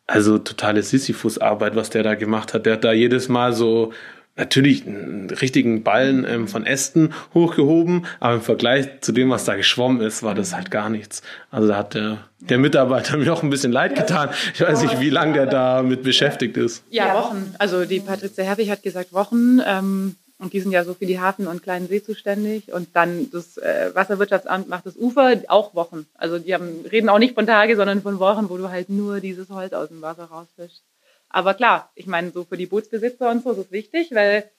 [0.07, 2.65] also totale Sisyphus-Arbeit, was der da gemacht hat.
[2.65, 3.93] Der hat da jedes Mal so
[4.37, 9.57] natürlich einen richtigen Ballen ähm, von Ästen hochgehoben, aber im Vergleich zu dem, was da
[9.57, 11.23] geschwommen ist, war das halt gar nichts.
[11.51, 14.31] Also da hat der, der Mitarbeiter mir auch ein bisschen leid getan.
[14.55, 16.85] Ich weiß nicht, wie lange der damit beschäftigt ist.
[16.91, 17.55] Ja, Wochen.
[17.59, 19.61] Also die Patrizia Herwig hat gesagt Wochen.
[19.67, 22.71] Ähm, und die sind ja so für die Hafen- und kleinen See zuständig.
[22.73, 26.07] Und dann das äh, Wasserwirtschaftsamt macht das Ufer auch Wochen.
[26.15, 29.21] Also die haben, reden auch nicht von Tage, sondern von Wochen, wo du halt nur
[29.21, 30.83] dieses Holz aus dem Wasser rausfischst.
[31.29, 34.51] Aber klar, ich meine, so für die Bootsbesitzer und so ist es wichtig, weil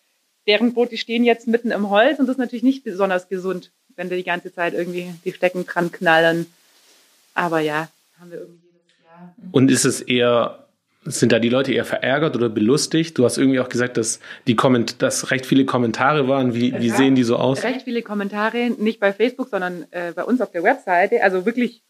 [0.47, 4.09] deren Boote stehen jetzt mitten im Holz und das ist natürlich nicht besonders gesund, wenn
[4.09, 6.47] da die ganze Zeit irgendwie die Stecken dran knallen.
[7.33, 9.35] Aber ja, haben wir irgendwie jedes Jahr.
[9.51, 10.67] Und ist es eher
[11.09, 13.17] sind da die Leute eher verärgert oder belustigt?
[13.17, 16.53] Du hast irgendwie auch gesagt, dass, die Komment dass recht viele Kommentare waren.
[16.53, 17.63] Wie, wie sehen die so aus?
[17.63, 21.23] Recht viele Kommentare, nicht bei Facebook, sondern äh, bei uns auf der Webseite.
[21.23, 21.81] Also wirklich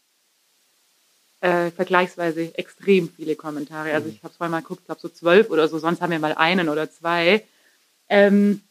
[1.40, 3.92] äh, vergleichsweise extrem viele Kommentare.
[3.92, 4.14] Also mhm.
[4.14, 6.68] ich habe vorhin mal geguckt, glaube so zwölf oder so, sonst haben wir mal einen
[6.68, 7.44] oder zwei.
[8.08, 8.62] Ähm,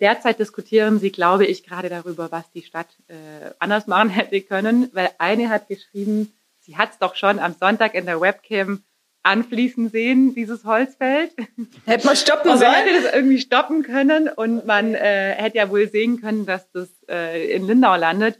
[0.00, 4.90] derzeit diskutieren sie, glaube ich, gerade darüber, was die Stadt äh, anders machen hätte können,
[4.92, 8.82] weil eine hat geschrieben, sie hat es doch schon am Sonntag in der Webcam
[9.24, 11.30] anfließen sehen, dieses Holzfeld.
[11.86, 12.72] Hätte man stoppen sollen.
[12.72, 16.70] Man hätte das irgendwie stoppen können und man äh, hätte ja wohl sehen können, dass
[16.72, 18.38] das äh, in Lindau landet.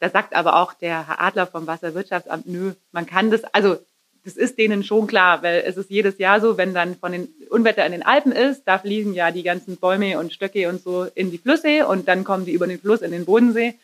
[0.00, 3.78] Da sagt aber auch der Herr Adler vom Wasserwirtschaftsamt, nö, man kann das, also
[4.24, 7.28] das ist denen schon klar, weil es ist jedes Jahr so, wenn dann von den
[7.50, 11.04] Unwetter in den Alpen ist, da fließen ja die ganzen Bäume und Stöcke und so
[11.14, 13.74] in die Flüsse und dann kommen die über den Fluss in den Bodensee.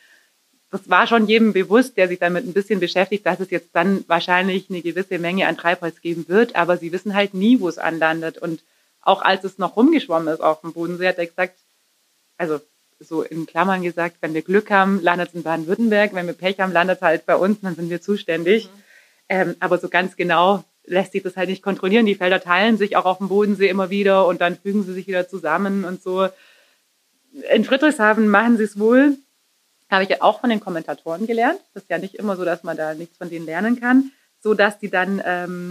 [0.70, 4.04] Das war schon jedem bewusst, der sich damit ein bisschen beschäftigt, dass es jetzt dann
[4.06, 7.78] wahrscheinlich eine gewisse Menge an Treibholz geben wird, aber sie wissen halt nie, wo es
[7.78, 8.38] anlandet.
[8.38, 8.62] Und
[9.02, 11.58] auch als es noch rumgeschwommen ist auf dem Bodensee, hat er gesagt,
[12.38, 12.60] also
[13.00, 16.60] so in Klammern gesagt, wenn wir Glück haben, landet es in Baden-Württemberg, wenn wir Pech
[16.60, 18.66] haben, landet es halt bei uns, dann sind wir zuständig.
[18.66, 18.82] Mhm.
[19.28, 22.06] Ähm, aber so ganz genau lässt sich das halt nicht kontrollieren.
[22.06, 25.06] Die Felder teilen sich auch auf dem Bodensee immer wieder und dann fügen sie sich
[25.06, 26.28] wieder zusammen und so.
[27.52, 29.16] In Friedrichshafen machen sie es wohl,
[29.88, 31.60] habe ich ja auch von den Kommentatoren gelernt.
[31.74, 34.10] Das ist ja nicht immer so, dass man da nichts von denen lernen kann,
[34.42, 35.70] so dass die dann, ähm,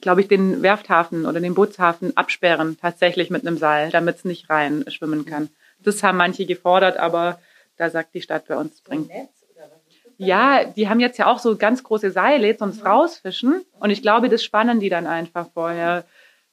[0.00, 4.50] glaube ich, den Werfthafen oder den Bootshafen absperren, tatsächlich mit einem Seil, damit es nicht
[4.50, 5.48] rein schwimmen kann.
[5.78, 7.38] Das haben manche gefordert, aber
[7.76, 9.10] da sagt die Stadt bei uns, bringt.
[10.18, 12.80] Ja, die haben jetzt ja auch so ganz große Seile zum mhm.
[12.80, 13.64] Rausfischen.
[13.78, 16.04] Und ich glaube, das spannen die dann einfach vorher.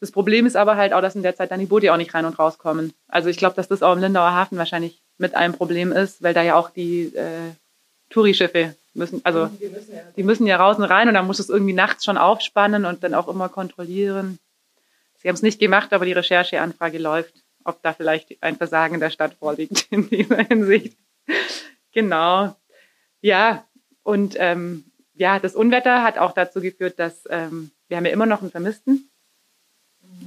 [0.02, 2.14] Das Problem ist aber halt auch, dass in der Zeit dann die Boote auch nicht
[2.14, 2.94] rein und rauskommen.
[3.08, 6.34] Also ich glaube, dass das auch im Lindauer Hafen wahrscheinlich mit einem Problem ist, weil
[6.34, 7.54] da ja auch die äh,
[8.10, 11.40] Tourischiffe müssen, also die müssen, ja, die müssen ja raus und rein und dann muss
[11.40, 14.40] es irgendwie nachts schon aufspannen und dann auch immer kontrollieren.
[15.18, 19.10] Sie haben es nicht gemacht, aber die Rechercheanfrage läuft ob da vielleicht ein Versagen der
[19.10, 20.97] Stadt vorliegt in dieser Hinsicht.
[21.91, 22.56] genau.
[23.21, 23.65] Ja,
[24.04, 28.26] und ähm, ja, das Unwetter hat auch dazu geführt, dass ähm, wir haben ja immer
[28.26, 29.10] noch einen Vermissten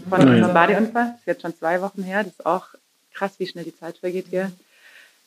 [0.09, 1.11] von oh unserem Badeunfall.
[1.11, 2.25] Das ist jetzt schon zwei Wochen her.
[2.25, 2.68] Das ist auch
[3.12, 4.53] krass, wie schnell die Zeit vergeht hier.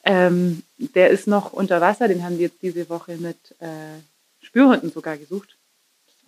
[0.04, 0.64] Ähm,
[0.96, 2.08] der ist noch unter Wasser.
[2.08, 4.00] Den haben wir jetzt diese Woche mit äh,
[4.42, 5.58] Spürhunden sogar gesucht.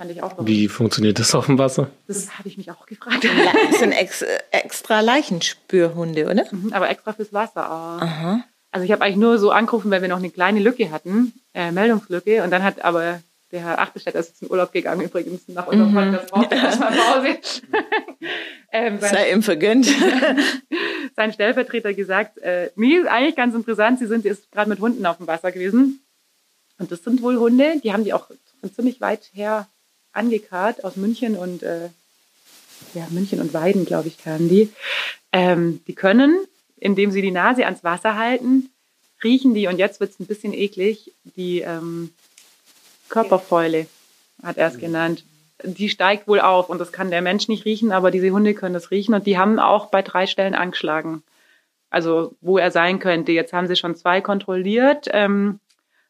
[0.01, 1.87] Fand ich auch Wie funktioniert das auf dem Wasser?
[2.07, 3.23] Das habe ich mich auch gefragt.
[3.69, 6.43] Das sind ex, extra Leichenspürhunde, oder?
[6.49, 7.69] Mhm, aber extra fürs Wasser.
[7.69, 8.43] Aha.
[8.71, 11.71] Also ich habe eigentlich nur so angerufen, weil wir noch eine kleine Lücke hatten, äh,
[11.71, 12.43] Meldungslücke.
[12.43, 15.91] Und dann hat aber der Herr Achterstedt ist jetzt in Urlaub gegangen übrigens nach unserem
[15.91, 15.95] mhm.
[15.95, 17.37] Podcast, braucht er erstmal Pause.
[18.71, 19.85] ähm, Sei ihm vergönnt.
[21.15, 25.05] sein Stellvertreter gesagt, äh, mir ist eigentlich ganz interessant, Sie sind jetzt gerade mit Hunden
[25.05, 26.01] auf dem Wasser gewesen.
[26.79, 28.29] Und das sind wohl Hunde, die haben die auch
[28.61, 29.67] von ziemlich weit her
[30.13, 31.89] angekarrt aus München und äh,
[32.93, 34.71] ja, München und Weiden, glaube ich, kamen die.
[35.31, 36.37] Ähm, die können,
[36.77, 38.69] indem sie die Nase ans Wasser halten,
[39.23, 42.11] riechen die, und jetzt wird es ein bisschen eklig, die ähm,
[43.09, 43.87] Körperfäule,
[44.43, 45.23] hat er es genannt.
[45.63, 48.73] Die steigt wohl auf und das kann der Mensch nicht riechen, aber diese Hunde können
[48.73, 51.21] das riechen und die haben auch bei drei Stellen angeschlagen.
[51.91, 53.31] Also wo er sein könnte.
[53.31, 55.07] Jetzt haben sie schon zwei kontrolliert.
[55.11, 55.59] Ähm,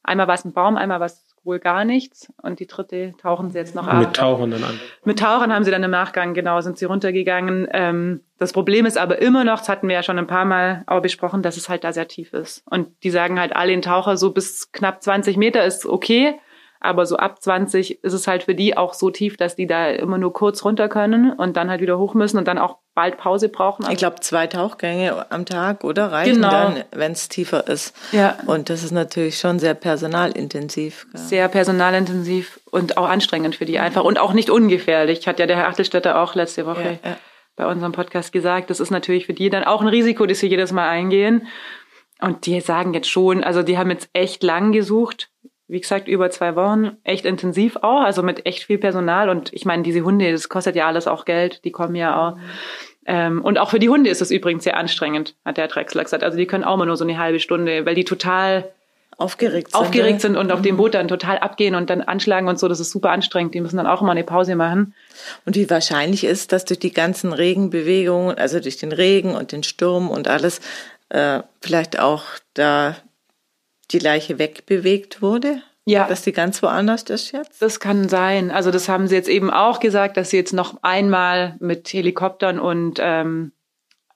[0.04, 2.32] einmal war es ein Baum, einmal war es wohl gar nichts.
[2.42, 4.00] Und die dritte tauchen sie jetzt noch ab.
[4.00, 4.80] Mit Tauchern dann an.
[5.04, 7.68] Mit Tauchern haben sie dann im Nachgang, genau, sind sie runtergegangen.
[7.72, 10.84] Ähm, das Problem ist aber immer noch, das hatten wir ja schon ein paar Mal
[10.88, 12.64] auch besprochen, dass es halt da sehr tief ist.
[12.70, 16.40] Und die sagen halt alle in Taucher, so bis knapp 20 Meter ist okay.
[16.84, 19.88] Aber so ab 20 ist es halt für die auch so tief, dass die da
[19.90, 23.18] immer nur kurz runter können und dann halt wieder hoch müssen und dann auch bald
[23.18, 23.86] Pause brauchen.
[23.92, 26.12] Ich glaube, zwei Tauchgänge am Tag, oder?
[26.12, 26.50] Reichen Genau.
[26.50, 27.96] dann, wenn es tiefer ist.
[28.12, 28.36] Ja.
[28.48, 31.06] Und das ist natürlich schon sehr personalintensiv.
[31.12, 31.22] gell?
[31.22, 35.28] sehr personalintensiv und auch anstrengend für die einfach und auch nicht ungefährlich.
[35.28, 37.18] Hat ja der Herr Achtelstädter auch letzte Woche Ja, ja.
[37.56, 38.70] bei unserem Podcast gesagt.
[38.70, 41.48] Das ist natürlich für die dann auch ein Risiko, das sie jedes Mal eingehen.
[42.20, 45.30] Und die sagen jetzt schon, also die haben jetzt echt lang gesucht.
[45.72, 49.30] Wie gesagt, über zwei Wochen, echt intensiv auch, also mit echt viel Personal.
[49.30, 52.38] Und ich meine, diese Hunde, das kostet ja alles auch Geld, die kommen ja auch.
[53.06, 56.26] Ähm, und auch für die Hunde ist es übrigens sehr anstrengend, hat der Drechsler gesagt.
[56.26, 58.70] Also die können auch mal nur so eine halbe Stunde, weil die total
[59.16, 59.80] Aufgeregt sind.
[59.80, 62.68] aufgeregt sind und auf dem Boot dann total abgehen und dann anschlagen und so.
[62.68, 63.54] Das ist super anstrengend.
[63.54, 64.94] Die müssen dann auch immer eine Pause machen.
[65.46, 69.64] Und wie wahrscheinlich ist, dass durch die ganzen Regenbewegungen, also durch den Regen und den
[69.64, 70.60] Sturm und alles,
[71.08, 72.24] äh, vielleicht auch
[72.56, 72.98] da
[73.92, 75.62] die Leiche wegbewegt wurde?
[75.86, 76.08] Ja.
[76.08, 77.62] Dass die ganz woanders ist jetzt?
[77.62, 78.52] Das kann sein.
[78.52, 82.60] Also das haben sie jetzt eben auch gesagt, dass sie jetzt noch einmal mit Helikoptern
[82.60, 83.54] und ähm,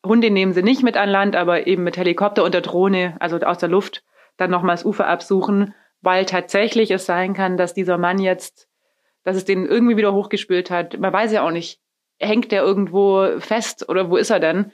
[0.05, 3.37] Hunde nehmen sie nicht mit an Land, aber eben mit Helikopter und der Drohne, also
[3.37, 4.03] aus der Luft,
[4.37, 8.67] dann nochmal das Ufer absuchen, weil tatsächlich es sein kann, dass dieser Mann jetzt,
[9.23, 10.99] dass es den irgendwie wieder hochgespült hat.
[10.99, 11.79] Man weiß ja auch nicht,
[12.19, 14.71] hängt der irgendwo fest oder wo ist er denn,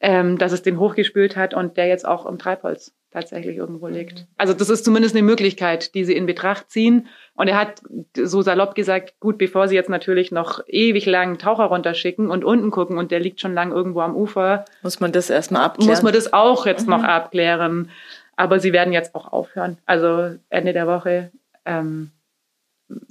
[0.00, 4.26] ähm, dass es den hochgespült hat und der jetzt auch im Treibholz tatsächlich irgendwo liegt.
[4.36, 7.08] Also das ist zumindest eine Möglichkeit, die sie in Betracht ziehen.
[7.34, 7.80] Und er hat
[8.14, 12.70] so salopp gesagt, gut, bevor sie jetzt natürlich noch ewig lang Taucher runterschicken und unten
[12.70, 15.90] gucken und der liegt schon lang irgendwo am Ufer, Muss man das erstmal abklären?
[15.90, 17.90] muss man das auch jetzt noch abklären.
[18.36, 19.78] Aber sie werden jetzt auch aufhören.
[19.86, 21.30] Also Ende der Woche
[21.64, 22.10] ähm,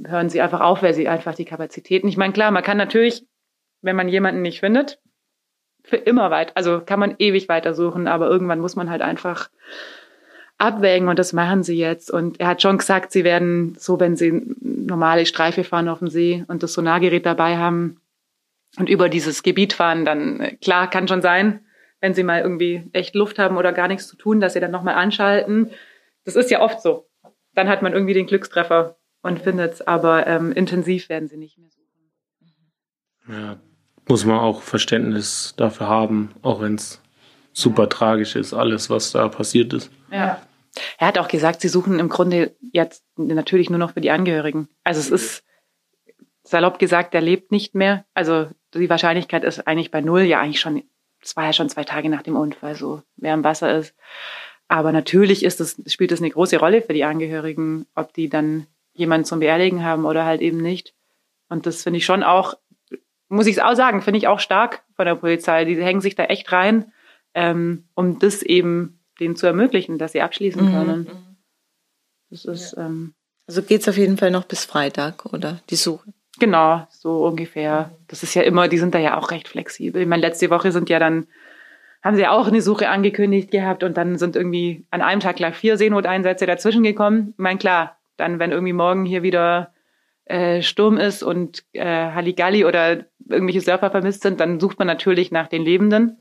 [0.05, 2.07] hören sie einfach auf, weil sie einfach die Kapazitäten.
[2.07, 3.25] Ich meine, klar, man kann natürlich,
[3.85, 4.99] wenn man jemanden nicht findet,
[5.83, 9.49] für immer weit, also kann man ewig weitersuchen, aber irgendwann muss man halt einfach
[10.57, 12.09] abwägen und das machen sie jetzt.
[12.09, 16.07] Und er hat schon gesagt, sie werden so, wenn sie normale Streife fahren auf dem
[16.07, 18.01] See und das Sonargerät dabei haben
[18.77, 21.65] und über dieses Gebiet fahren, dann äh, klar kann schon sein,
[22.01, 24.71] wenn sie mal irgendwie echt Luft haben oder gar nichts zu tun, dass sie dann
[24.71, 25.71] nochmal anschalten.
[26.23, 27.07] Das ist ja oft so.
[27.53, 31.69] Dann hat man irgendwie den Glückstreffer und findet's, aber ähm, intensiv werden sie nicht mehr
[31.69, 32.11] suchen.
[33.27, 33.57] Ja,
[34.07, 37.01] muss man auch Verständnis dafür haben, auch wenn es
[37.53, 39.89] super tragisch ist, alles, was da passiert ist.
[40.11, 40.41] Ja.
[40.97, 44.67] Er hat auch gesagt, sie suchen im Grunde jetzt natürlich nur noch für die Angehörigen.
[44.83, 45.43] Also es ist
[46.43, 48.05] salopp gesagt, er lebt nicht mehr.
[48.13, 50.83] Also die Wahrscheinlichkeit ist eigentlich bei null, ja eigentlich schon,
[51.21, 53.95] es war ja schon zwei Tage nach dem Unfall, so wer im Wasser ist.
[54.67, 58.67] Aber natürlich ist es, spielt es eine große Rolle für die Angehörigen, ob die dann
[58.93, 60.93] jemanden zum Beerdigen haben oder halt eben nicht.
[61.49, 62.55] Und das finde ich schon auch,
[63.29, 65.65] muss ich auch sagen, finde ich auch stark von der Polizei.
[65.65, 66.91] Die hängen sich da echt rein,
[67.33, 71.07] ähm, um das eben denen zu ermöglichen, dass sie abschließen können.
[72.29, 73.13] Das ist ähm,
[73.47, 75.59] Also geht's auf jeden Fall noch bis Freitag, oder?
[75.69, 76.13] Die Suche.
[76.39, 77.91] genau so ungefähr.
[78.07, 80.01] Das ist ja immer, die sind da ja auch recht flexibel.
[80.01, 81.27] Ich meine, letzte Woche sind ja dann,
[82.03, 85.37] haben sie ja auch eine Suche angekündigt gehabt und dann sind irgendwie an einem Tag
[85.37, 87.29] gleich vier Seenoteinsätze dazwischen gekommen.
[87.31, 89.71] Ich meine, klar, dann, wenn irgendwie morgen hier wieder
[90.25, 95.31] äh, Sturm ist und äh, Halligalli oder irgendwelche Surfer vermisst sind, dann sucht man natürlich
[95.31, 96.17] nach den Lebenden.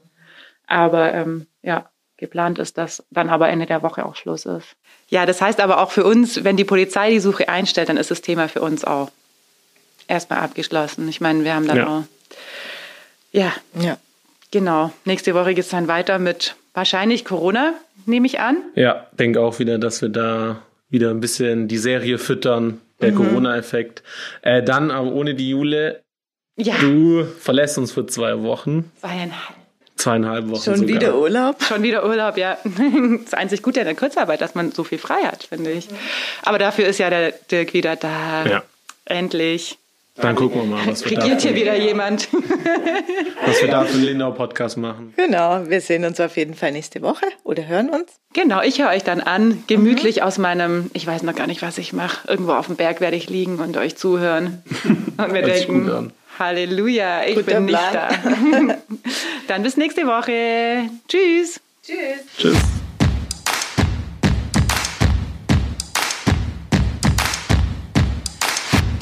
[0.66, 4.76] Aber ähm, ja, geplant ist, dass dann aber Ende der Woche auch Schluss ist.
[5.08, 8.10] Ja, das heißt aber auch für uns, wenn die Polizei die Suche einstellt, dann ist
[8.10, 9.10] das Thema für uns auch
[10.08, 11.08] erstmal abgeschlossen.
[11.08, 11.86] Ich meine, wir haben dann Ja.
[11.88, 12.02] auch.
[13.32, 13.98] Ja, Ja.
[14.50, 14.92] genau.
[15.04, 17.74] Nächste Woche geht es dann weiter mit wahrscheinlich Corona,
[18.06, 18.56] nehme ich an.
[18.74, 24.02] Ja, denke auch wieder, dass wir da wieder ein bisschen die Serie füttern, der Corona-Effekt.
[24.42, 26.02] Äh, dann aber ohne die Jule,
[26.56, 29.56] Ja, du verlässt uns für zwei Wochen, zweieinhalb.
[29.96, 30.88] zweieinhalb Wochen Schon sogar.
[30.94, 31.62] wieder Urlaub?
[31.62, 32.58] Schon wieder Urlaub, ja.
[33.24, 35.88] Das einzig Gute an der Kurzarbeit, dass man so viel frei hat, finde ich.
[36.42, 38.44] Aber dafür ist ja der Dirk wieder da.
[38.46, 38.62] Ja.
[39.04, 39.78] Endlich.
[40.16, 42.28] Dann gucken wir mal, was wir, da Regiert hier wieder jemand.
[43.46, 45.12] was wir da für einen Lindau-Podcast machen.
[45.16, 48.12] Genau, wir sehen uns auf jeden Fall nächste Woche oder hören uns.
[48.32, 51.78] Genau, ich höre euch dann an, gemütlich aus meinem, ich weiß noch gar nicht, was
[51.78, 52.28] ich mache.
[52.28, 54.62] Irgendwo auf dem Berg werde ich liegen und euch zuhören.
[55.16, 56.12] Und sich denken.
[56.38, 58.68] Halleluja, ich Guter bin nicht Plan.
[58.68, 58.74] da.
[59.48, 60.88] dann bis nächste Woche.
[61.08, 61.60] Tschüss.
[61.84, 62.83] Tschüss.